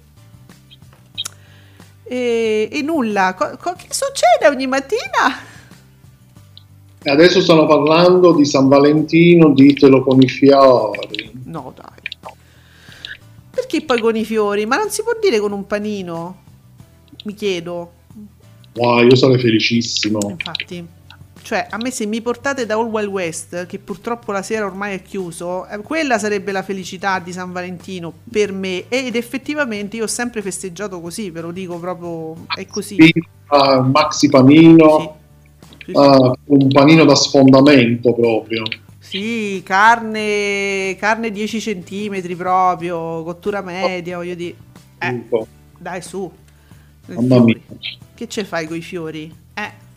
[2.12, 3.34] E, e nulla.
[3.36, 5.50] Co- co- che succede ogni mattina?
[7.04, 11.32] Adesso stanno parlando di San Valentino, ditelo con i fiori.
[11.46, 12.36] No, dai.
[13.50, 14.66] Perché poi con i fiori?
[14.66, 16.42] Ma non si può dire con un panino?
[17.24, 17.94] Mi chiedo.
[18.74, 20.20] Wow, io sarei felicissimo.
[20.30, 20.86] Infatti.
[21.44, 24.96] Cioè, a me se mi portate da All Wild West, che purtroppo la sera ormai
[24.96, 28.86] è chiuso, eh, quella sarebbe la felicità di San Valentino per me.
[28.88, 32.98] Ed effettivamente io ho sempre festeggiato così, ve lo dico proprio, è così.
[33.50, 35.86] Uh, maxi panino, sì.
[35.86, 35.98] Sì, sì.
[35.98, 38.64] Uh, un panino da sfondamento proprio.
[39.00, 44.56] Sì, carne, carne 10 cm proprio, cottura media, voglio dire.
[45.00, 45.24] Eh,
[45.78, 46.32] dai su.
[47.08, 47.60] Mamma mia.
[48.14, 49.36] Che ce fai con i fiori?
[49.54, 49.90] Eh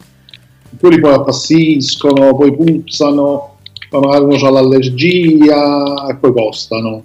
[0.78, 3.56] quelli poi appassiscono, poi puzzano,
[3.88, 7.02] poi magari uno ha l'allergia e poi costano.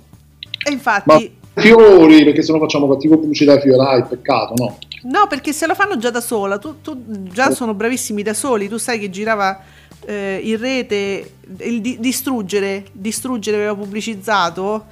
[0.64, 1.04] E infatti...
[1.06, 4.78] Ma fiori, perché se no facciamo cattivo pubblicità ai fiorai, peccato, no?
[5.04, 8.68] No, perché se lo fanno già da sola, tu, tu già sono bravissimi da soli,
[8.68, 9.62] tu sai che girava
[10.06, 14.86] eh, in rete il di, distruggere, distruggere aveva pubblicizzato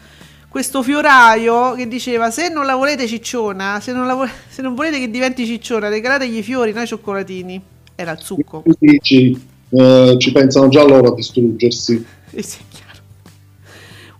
[0.49, 4.99] questo fioraio che diceva se non la volete cicciona, se non, vo- se non volete
[4.99, 7.61] che diventi cicciona, regalategli i fiori, noi cioccolatini.
[7.99, 8.63] Era il succo.
[8.77, 9.35] Dici,
[9.69, 12.05] eh, ci pensano già loro a distruggersi.
[12.29, 13.01] Eh sì, chiaro.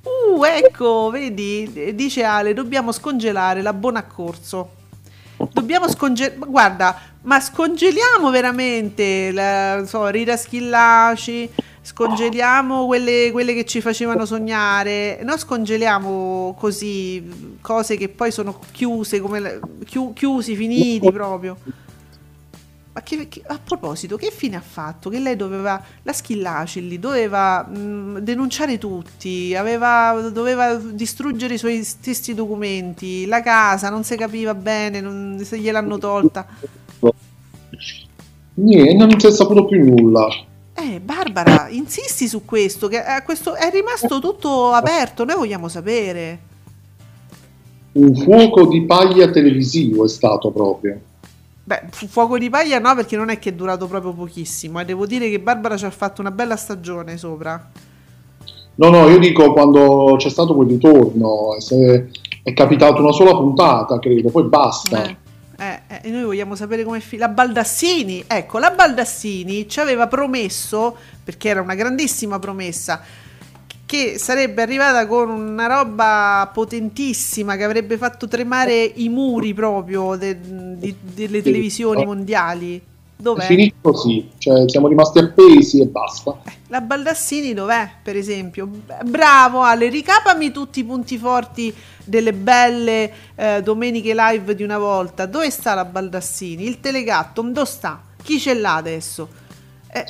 [0.01, 4.71] Uh, ecco, vedi, dice Ale, dobbiamo scongelare la buona accorso.
[5.53, 11.47] Dobbiamo scongelare, guarda, ma scongeliamo veramente, la, so, Rita Schillaci,
[11.83, 19.19] scongeliamo quelle, quelle, che ci facevano sognare, non scongeliamo così cose che poi sono chiuse,
[19.19, 21.57] come, chi, chiusi, finiti proprio.
[22.97, 25.11] Ma che, che, a proposito, che fine ha fatto?
[25.11, 32.33] Che lei doveva, la Schillacilli, doveva mh, denunciare tutti, aveva, doveva distruggere i suoi stessi
[32.33, 36.47] documenti, la casa non si capiva bene, non, se gliel'hanno tolta.
[38.55, 40.27] Niente, non si è saputo più nulla.
[40.73, 46.39] Eh, Barbara, insisti su questo, che eh, questo è rimasto tutto aperto, noi vogliamo sapere.
[47.91, 50.99] Un fuoco di paglia televisivo è stato proprio.
[51.67, 54.79] Beh, fuoco di paglia no, perché non è che è durato proprio pochissimo.
[54.79, 57.69] E devo dire che Barbara ci ha fatto una bella stagione sopra.
[58.75, 61.57] No, no, io dico quando c'è stato quel ritorno,
[62.41, 65.03] è capitata una sola puntata, credo, poi basta.
[65.03, 65.17] Eh,
[65.59, 70.95] eh, eh, noi vogliamo sapere come fi- la Baldassini, ecco, la Baldassini ci aveva promesso,
[71.21, 73.01] perché era una grandissima promessa,
[73.87, 80.37] che sarebbe arrivata con una roba potentissima che avrebbe fatto tremare i muri proprio de,
[80.41, 82.81] de, delle televisioni mondiali.
[83.15, 83.45] Dov'è?
[83.45, 86.37] Finito così, cioè siamo rimasti appesi e basta.
[86.43, 88.69] Eh, la Baldassini dov'è, per esempio?
[89.05, 91.73] Bravo Ale, ricapami tutti i punti forti
[92.03, 95.25] delle belle eh, domeniche live di una volta.
[95.25, 96.67] Dove sta la Baldassini?
[96.67, 98.01] Il telegatto, dove sta?
[98.21, 99.29] Chi ce l'ha adesso?
[99.89, 100.05] Eh,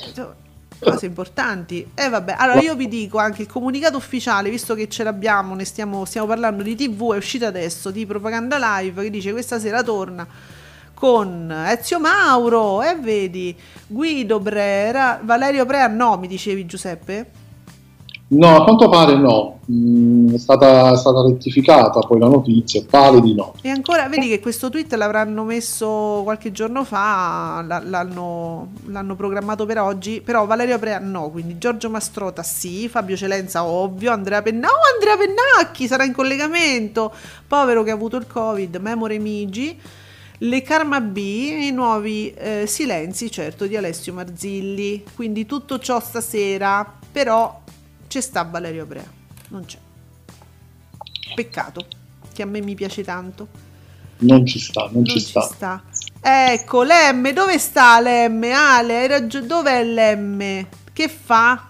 [0.78, 1.90] cose importanti.
[1.94, 5.54] E eh, vabbè, allora io vi dico anche il comunicato ufficiale, visto che ce l'abbiamo,
[5.54, 9.58] ne stiamo, stiamo parlando di TV, è uscito adesso di Propaganda Live che dice questa
[9.58, 10.26] sera torna
[10.94, 13.56] con Ezio Mauro e vedi
[13.86, 17.37] Guido Brera, Valerio Brea no, mi dicevi Giuseppe?
[18.28, 23.20] No, a quanto pare no, Mm, è, stata, è stata rettificata poi la notizia, pare
[23.20, 23.52] di no.
[23.60, 29.78] E ancora, vedi che questo tweet l'avranno messo qualche giorno fa, l'hanno, l'hanno programmato per
[29.78, 34.94] oggi, però Valerio Aprea no, quindi Giorgio Mastrota sì, Fabio Celenza ovvio, Andrea Pennacchi, oh,
[34.94, 37.12] Andrea Pennacchi sarà in collegamento,
[37.46, 39.78] povero che ha avuto il Covid, Memore Migi,
[40.38, 46.00] le Karma B e i nuovi eh, silenzi, certo, di Alessio Marzilli, quindi tutto ciò
[46.00, 47.66] stasera, però
[48.08, 49.04] c'è sta Valerio Aprea,
[49.48, 49.78] non c'è.
[51.34, 51.86] Peccato,
[52.32, 53.46] che a me mi piace tanto.
[54.20, 55.42] Non ci sta, non, Non ci sta.
[55.42, 55.82] sta.
[56.20, 58.42] Ecco, l'M, dove sta l'M?
[58.52, 60.66] Ale, hai ragione, dov'è l'M?
[60.92, 61.68] Che fa?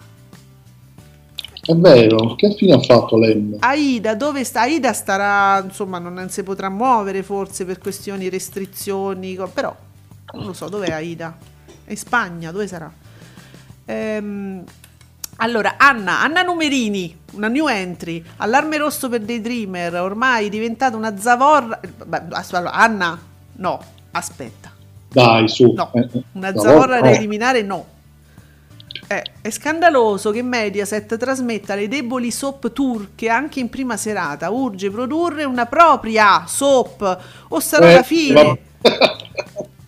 [1.60, 3.56] È vero, che fine ha fatto l'M?
[3.58, 4.62] Aida, dove sta?
[4.62, 9.76] Aida starà, insomma, non si potrà muovere forse per questioni restrizioni, però
[10.32, 11.36] non lo so, dov'è Aida?
[11.84, 12.90] È in Spagna, dove sarà?
[13.84, 14.64] Ehm,
[15.40, 21.80] allora, Anna, Anna Numerini, una new entry, allarme rosso per Daydreamer, ormai diventata una zavorra...
[22.10, 23.18] Allora, Anna,
[23.52, 23.80] no,
[24.10, 24.72] aspetta.
[25.08, 25.72] Dai, su.
[25.74, 27.86] No, Eh, eh, una no, zavorra da eliminare no.
[29.06, 34.50] Eh, è scandaloso che Mediaset trasmetta le deboli soap turche anche in prima serata.
[34.50, 37.18] Urge produrre una propria soap.
[37.48, 38.58] O sarà Eh, la fine.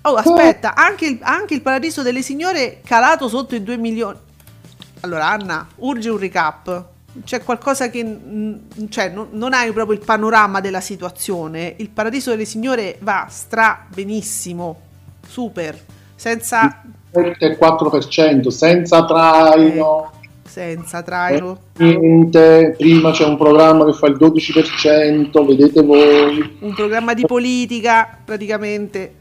[0.03, 4.17] Oh, aspetta, anche il, anche il Paradiso delle Signore calato sotto i 2 milioni.
[5.01, 6.85] Allora, Anna, urge un recap.
[7.25, 8.19] C'è qualcosa che.
[8.89, 11.75] Cioè, non, non hai proprio il panorama della situazione.
[11.79, 14.81] Il Paradiso delle Signore va stra benissimo.
[15.27, 15.79] Super.
[16.15, 16.83] Senza.
[17.13, 20.13] 7,4% senza traino.
[20.47, 21.59] Senza traino.
[21.79, 28.19] Niente, prima c'è un programma che fa il 12%, vedete voi Un programma di politica,
[28.25, 29.15] praticamente.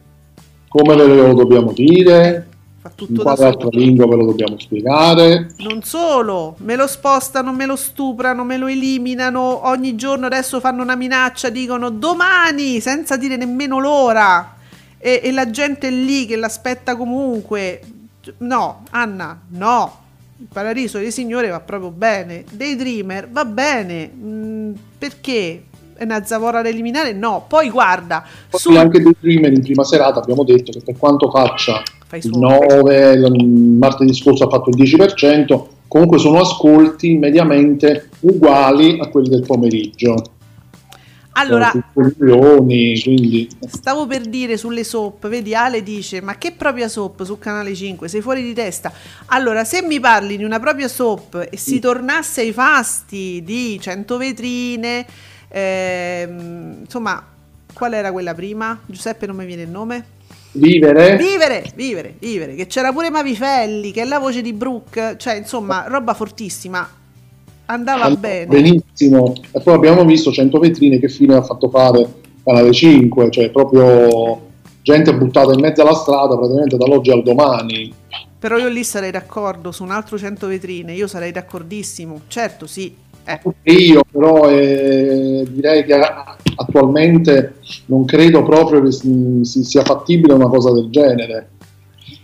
[0.67, 2.47] come ve lo dobbiamo dire,
[2.81, 3.69] Fa tutto da altra solo.
[3.73, 5.49] lingua ve lo dobbiamo spiegare.
[5.57, 9.67] Non solo, me lo spostano, me lo stuprano, me lo eliminano.
[9.67, 14.55] Ogni giorno adesso fanno una minaccia, dicono domani, senza dire nemmeno l'ora.
[14.97, 17.81] E, e la gente è lì che l'aspetta comunque.
[18.37, 19.97] No, Anna, no.
[20.37, 22.45] Il paradiso dei signori va proprio bene.
[22.49, 24.09] Daydreamer va bene.
[24.09, 25.63] Mm, perché?
[25.95, 27.11] È una zavorra da eliminare?
[27.11, 27.43] No.
[27.45, 28.71] Poi guarda, Poi su...
[28.71, 32.39] anche dei Dreamer in prima serata abbiamo detto che per quanto faccia Fai il su.
[32.39, 39.29] 9, il martedì scorso ha fatto il 10%, comunque sono ascolti mediamente uguali a quelli
[39.29, 40.15] del pomeriggio.
[41.33, 46.51] Allora, Sono 5 milioni, quindi Stavo per dire sulle soap, vedi Ale dice ma che
[46.53, 48.91] propria soap su Canale 5, sei fuori di testa.
[49.27, 54.17] Allora se mi parli di una propria soap e si tornasse ai fasti di 100
[54.17, 55.05] vetrine,
[55.47, 57.23] ehm, insomma
[57.71, 58.79] qual era quella prima?
[58.87, 60.17] Giuseppe non mi viene il nome.
[60.53, 65.35] Vivere Vivere, vivere, vivere, che c'era pure Mavifelli, che è la voce di Brooke, cioè
[65.35, 66.87] insomma roba fortissima,
[67.65, 68.45] andava andava bene.
[68.47, 69.33] benissimo.
[69.51, 72.07] E poi abbiamo visto 100 vetrine che fine ha fatto fare
[72.43, 74.47] Canale 5, cioè proprio
[74.81, 77.93] gente buttata in mezzo alla strada praticamente dall'oggi al domani.
[78.39, 83.07] Però io lì sarei d'accordo su un altro 100 vetrine, io sarei d'accordissimo, certo sì.
[83.63, 83.73] Eh.
[83.73, 85.99] Io però eh, direi che
[86.55, 91.49] attualmente non credo proprio che si, si- sia fattibile una cosa del genere.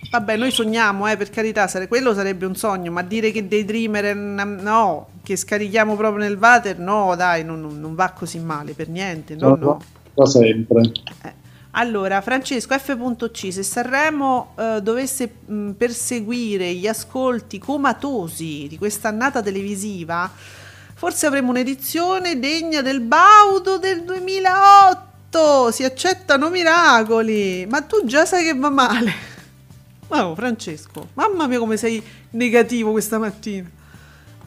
[0.10, 4.04] Vabbè, noi sogniamo, eh, per carità, sare- quello sarebbe un sogno, ma dire che Daydreamer
[4.06, 8.74] è una- no, che scarichiamo proprio nel water, no, dai, non, non- va così male,
[8.74, 9.82] per niente, no, no.
[10.14, 10.82] Da sempre.
[11.24, 11.34] Eh.
[11.78, 13.52] Allora, Francesco F.C.
[13.52, 20.32] Se Sanremo eh, dovesse mh, perseguire gli ascolti comatosi di questa annata televisiva,
[20.96, 25.72] forse avremo un'edizione degna del Baudo del 2008.
[25.72, 29.34] Si accettano miracoli, ma tu già sai che va male.
[30.08, 33.70] Ma Francesco, mamma mia come sei negativo questa mattina.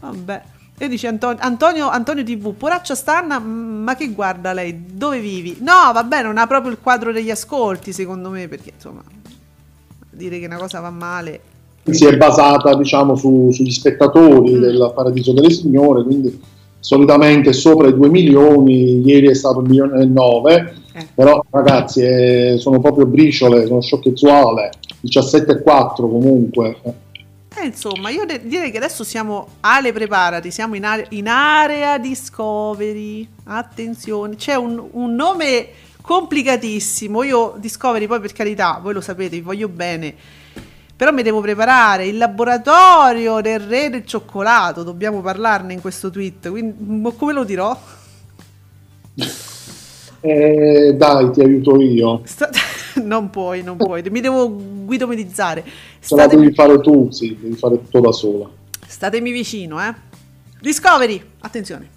[0.01, 0.43] Vabbè.
[0.81, 4.95] E dice Antonio, Antonio, Antonio TV, poraccia stanna, ma che guarda lei?
[4.95, 5.57] Dove vivi?
[5.59, 9.03] No, vabbè, non ha proprio il quadro degli ascolti, secondo me, perché insomma,
[10.09, 11.57] dire che una cosa va male.
[11.85, 14.61] Si è basata diciamo su- sugli spettatori Mm.
[14.61, 16.39] del Paradiso delle Signore, quindi
[16.81, 21.07] solitamente sopra i 2 milioni, ieri è stato un milione e 9, Eh.
[21.15, 24.71] però ragazzi eh, sono proprio briciole, sono sciocchezzuale,
[25.01, 26.77] 17,4 comunque.
[27.61, 31.99] Eh, insomma, io de- direi che adesso siamo, Ale preparati, siamo in, area- in area
[31.99, 35.69] Discovery, attenzione, c'è un, un nome
[36.03, 40.15] complicatissimo, io Discovery poi per carità, voi lo sapete, vi voglio bene,
[40.99, 46.51] però mi devo preparare, il laboratorio del re del cioccolato, dobbiamo parlarne in questo tweet,
[46.51, 47.79] quindi come lo dirò?
[50.21, 52.23] Eh, dai, ti aiuto io.
[52.25, 52.51] Sta-
[53.03, 55.63] non puoi, non puoi, mi devo guidomedizzare.
[56.01, 58.49] Se la Statemi, devi fare tu, sì, devi fare tutto da sola.
[58.85, 59.95] statemi vicino, eh.
[60.61, 61.91] Discovery, attenzione.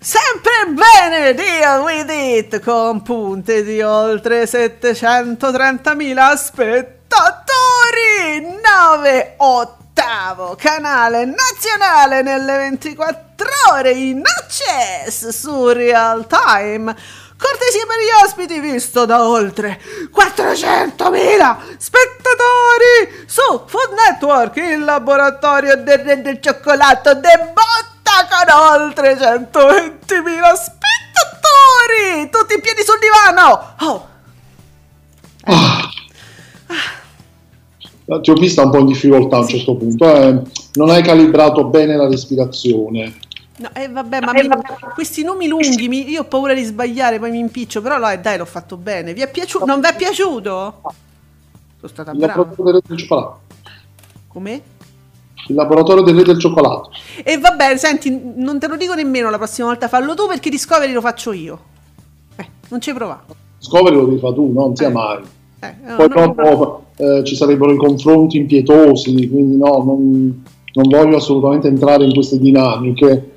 [0.00, 7.45] Sempre bene, deal with it, con punte di oltre 730.000 spettatori,
[8.62, 16.94] 9 ottavo canale nazionale nelle 24 ore in access su real time.
[17.38, 19.80] Cortesia per gli ospiti visto da oltre
[20.14, 30.54] 400.000 spettatori su Food Network, il laboratorio del re del cioccolato debotta con oltre 120.000
[30.54, 33.74] spettatori, tutti in piedi sul divano.
[33.80, 34.14] Oh,
[35.48, 35.90] Ah.
[38.20, 40.14] Ti ho vista un po' in difficoltà a un certo punto.
[40.14, 40.40] eh.
[40.74, 43.14] Non hai calibrato bene la respirazione.
[43.58, 44.48] no, eh, vabbè, ma mi-
[44.94, 48.18] questi nomi lunghi, mi- io ho paura di sbagliare, poi mi impiccio, però no, eh,
[48.18, 49.12] dai, l'ho fatto bene.
[49.14, 49.64] Vi è piaciuto?
[49.64, 50.74] Non vi è piaciuto?
[50.82, 50.92] Sono
[51.92, 52.34] stata Il brava.
[52.36, 53.40] laboratorio del re del cioccolato.
[54.28, 54.62] Come?
[55.48, 56.90] Il laboratorio del re del cioccolato.
[57.24, 60.92] E vabbè, senti, non te lo dico nemmeno la prossima volta, fallo tu perché Discovery
[60.92, 61.58] lo faccio io.
[62.36, 63.24] Eh, non ci prova.
[63.58, 65.22] Scopri lo devi fare tu, non sia mai.
[65.68, 71.68] Eh, Poi dopo eh, ci sarebbero i confronti impietosi, quindi no, non, non voglio assolutamente
[71.68, 73.32] entrare in queste dinamiche.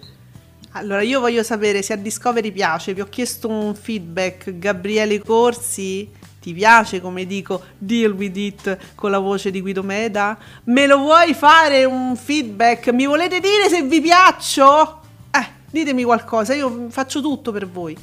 [0.74, 2.94] Allora, io voglio sapere se a Discovery piace.
[2.94, 4.58] Vi ho chiesto un feedback.
[4.60, 6.08] Gabriele Corsi,
[6.40, 10.38] ti piace come dico deal with it con la voce di Guido Meda?
[10.66, 12.90] Me lo vuoi fare un feedback?
[12.90, 15.00] Mi volete dire se vi piaccio?
[15.32, 17.98] Eh, ditemi qualcosa, io faccio tutto per voi.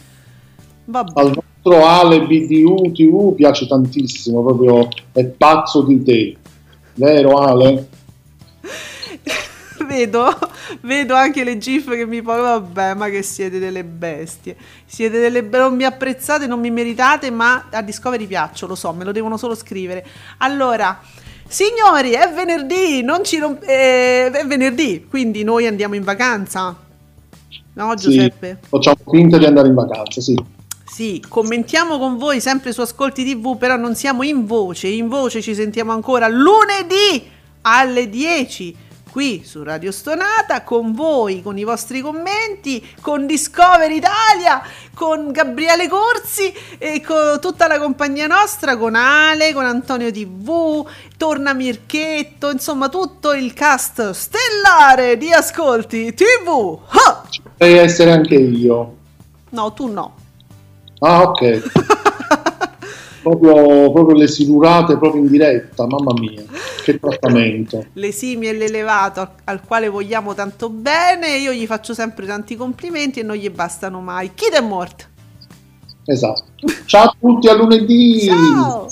[0.85, 1.21] Vabbè.
[1.21, 6.37] Al nostro Ale BDU TV piace tantissimo, proprio è pazzo di te.
[6.95, 7.89] Vero Ale?
[9.87, 10.27] Vedo,
[10.81, 14.57] vedo anche le gif che mi poi vabbè, ma che siete delle bestie.
[14.85, 18.93] Siete delle be- non mi apprezzate, non mi meritate, ma a Discovery piaccio, lo so,
[18.93, 20.05] me lo devono solo scrivere.
[20.39, 20.99] Allora,
[21.47, 26.75] signori, è venerdì, non ci romp- eh, è venerdì, quindi noi andiamo in vacanza.
[27.75, 28.59] No, Giuseppe?
[28.63, 30.56] Sì, facciamo finta di andare in vacanza, sì.
[30.97, 34.89] Sì, commentiamo con voi sempre su Ascolti TV, però non siamo in voce.
[34.89, 37.31] In voce ci sentiamo ancora lunedì
[37.61, 38.75] alle 10
[39.11, 44.63] qui su Radio Stonata con voi, con i vostri commenti, con Discover Italia,
[44.95, 50.83] con Gabriele Corsi e con tutta la compagnia nostra, con Ale, con Antonio TV,
[51.19, 56.79] Torna Mirchetto, insomma tutto il cast stellare di Ascolti TV.
[56.89, 57.23] Ah!
[57.43, 58.97] Potrei essere anche io.
[59.51, 60.16] No, tu no.
[61.01, 61.63] Ah, ok.
[63.23, 66.45] proprio, proprio le silurate proprio in diretta, mamma mia,
[66.85, 67.87] che trattamento.
[67.95, 73.21] l'esimio e l'elevato al, al quale vogliamo tanto bene, io gli faccio sempre tanti complimenti
[73.21, 74.33] e non gli bastano mai.
[74.35, 75.05] Chi è morto?
[76.05, 76.45] Esatto.
[76.85, 78.21] Ciao a tutti, a lunedì.
[78.21, 78.87] Ciao!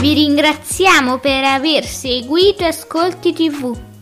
[0.00, 3.93] Vi ringraziamo per aver seguito Ascolti TV.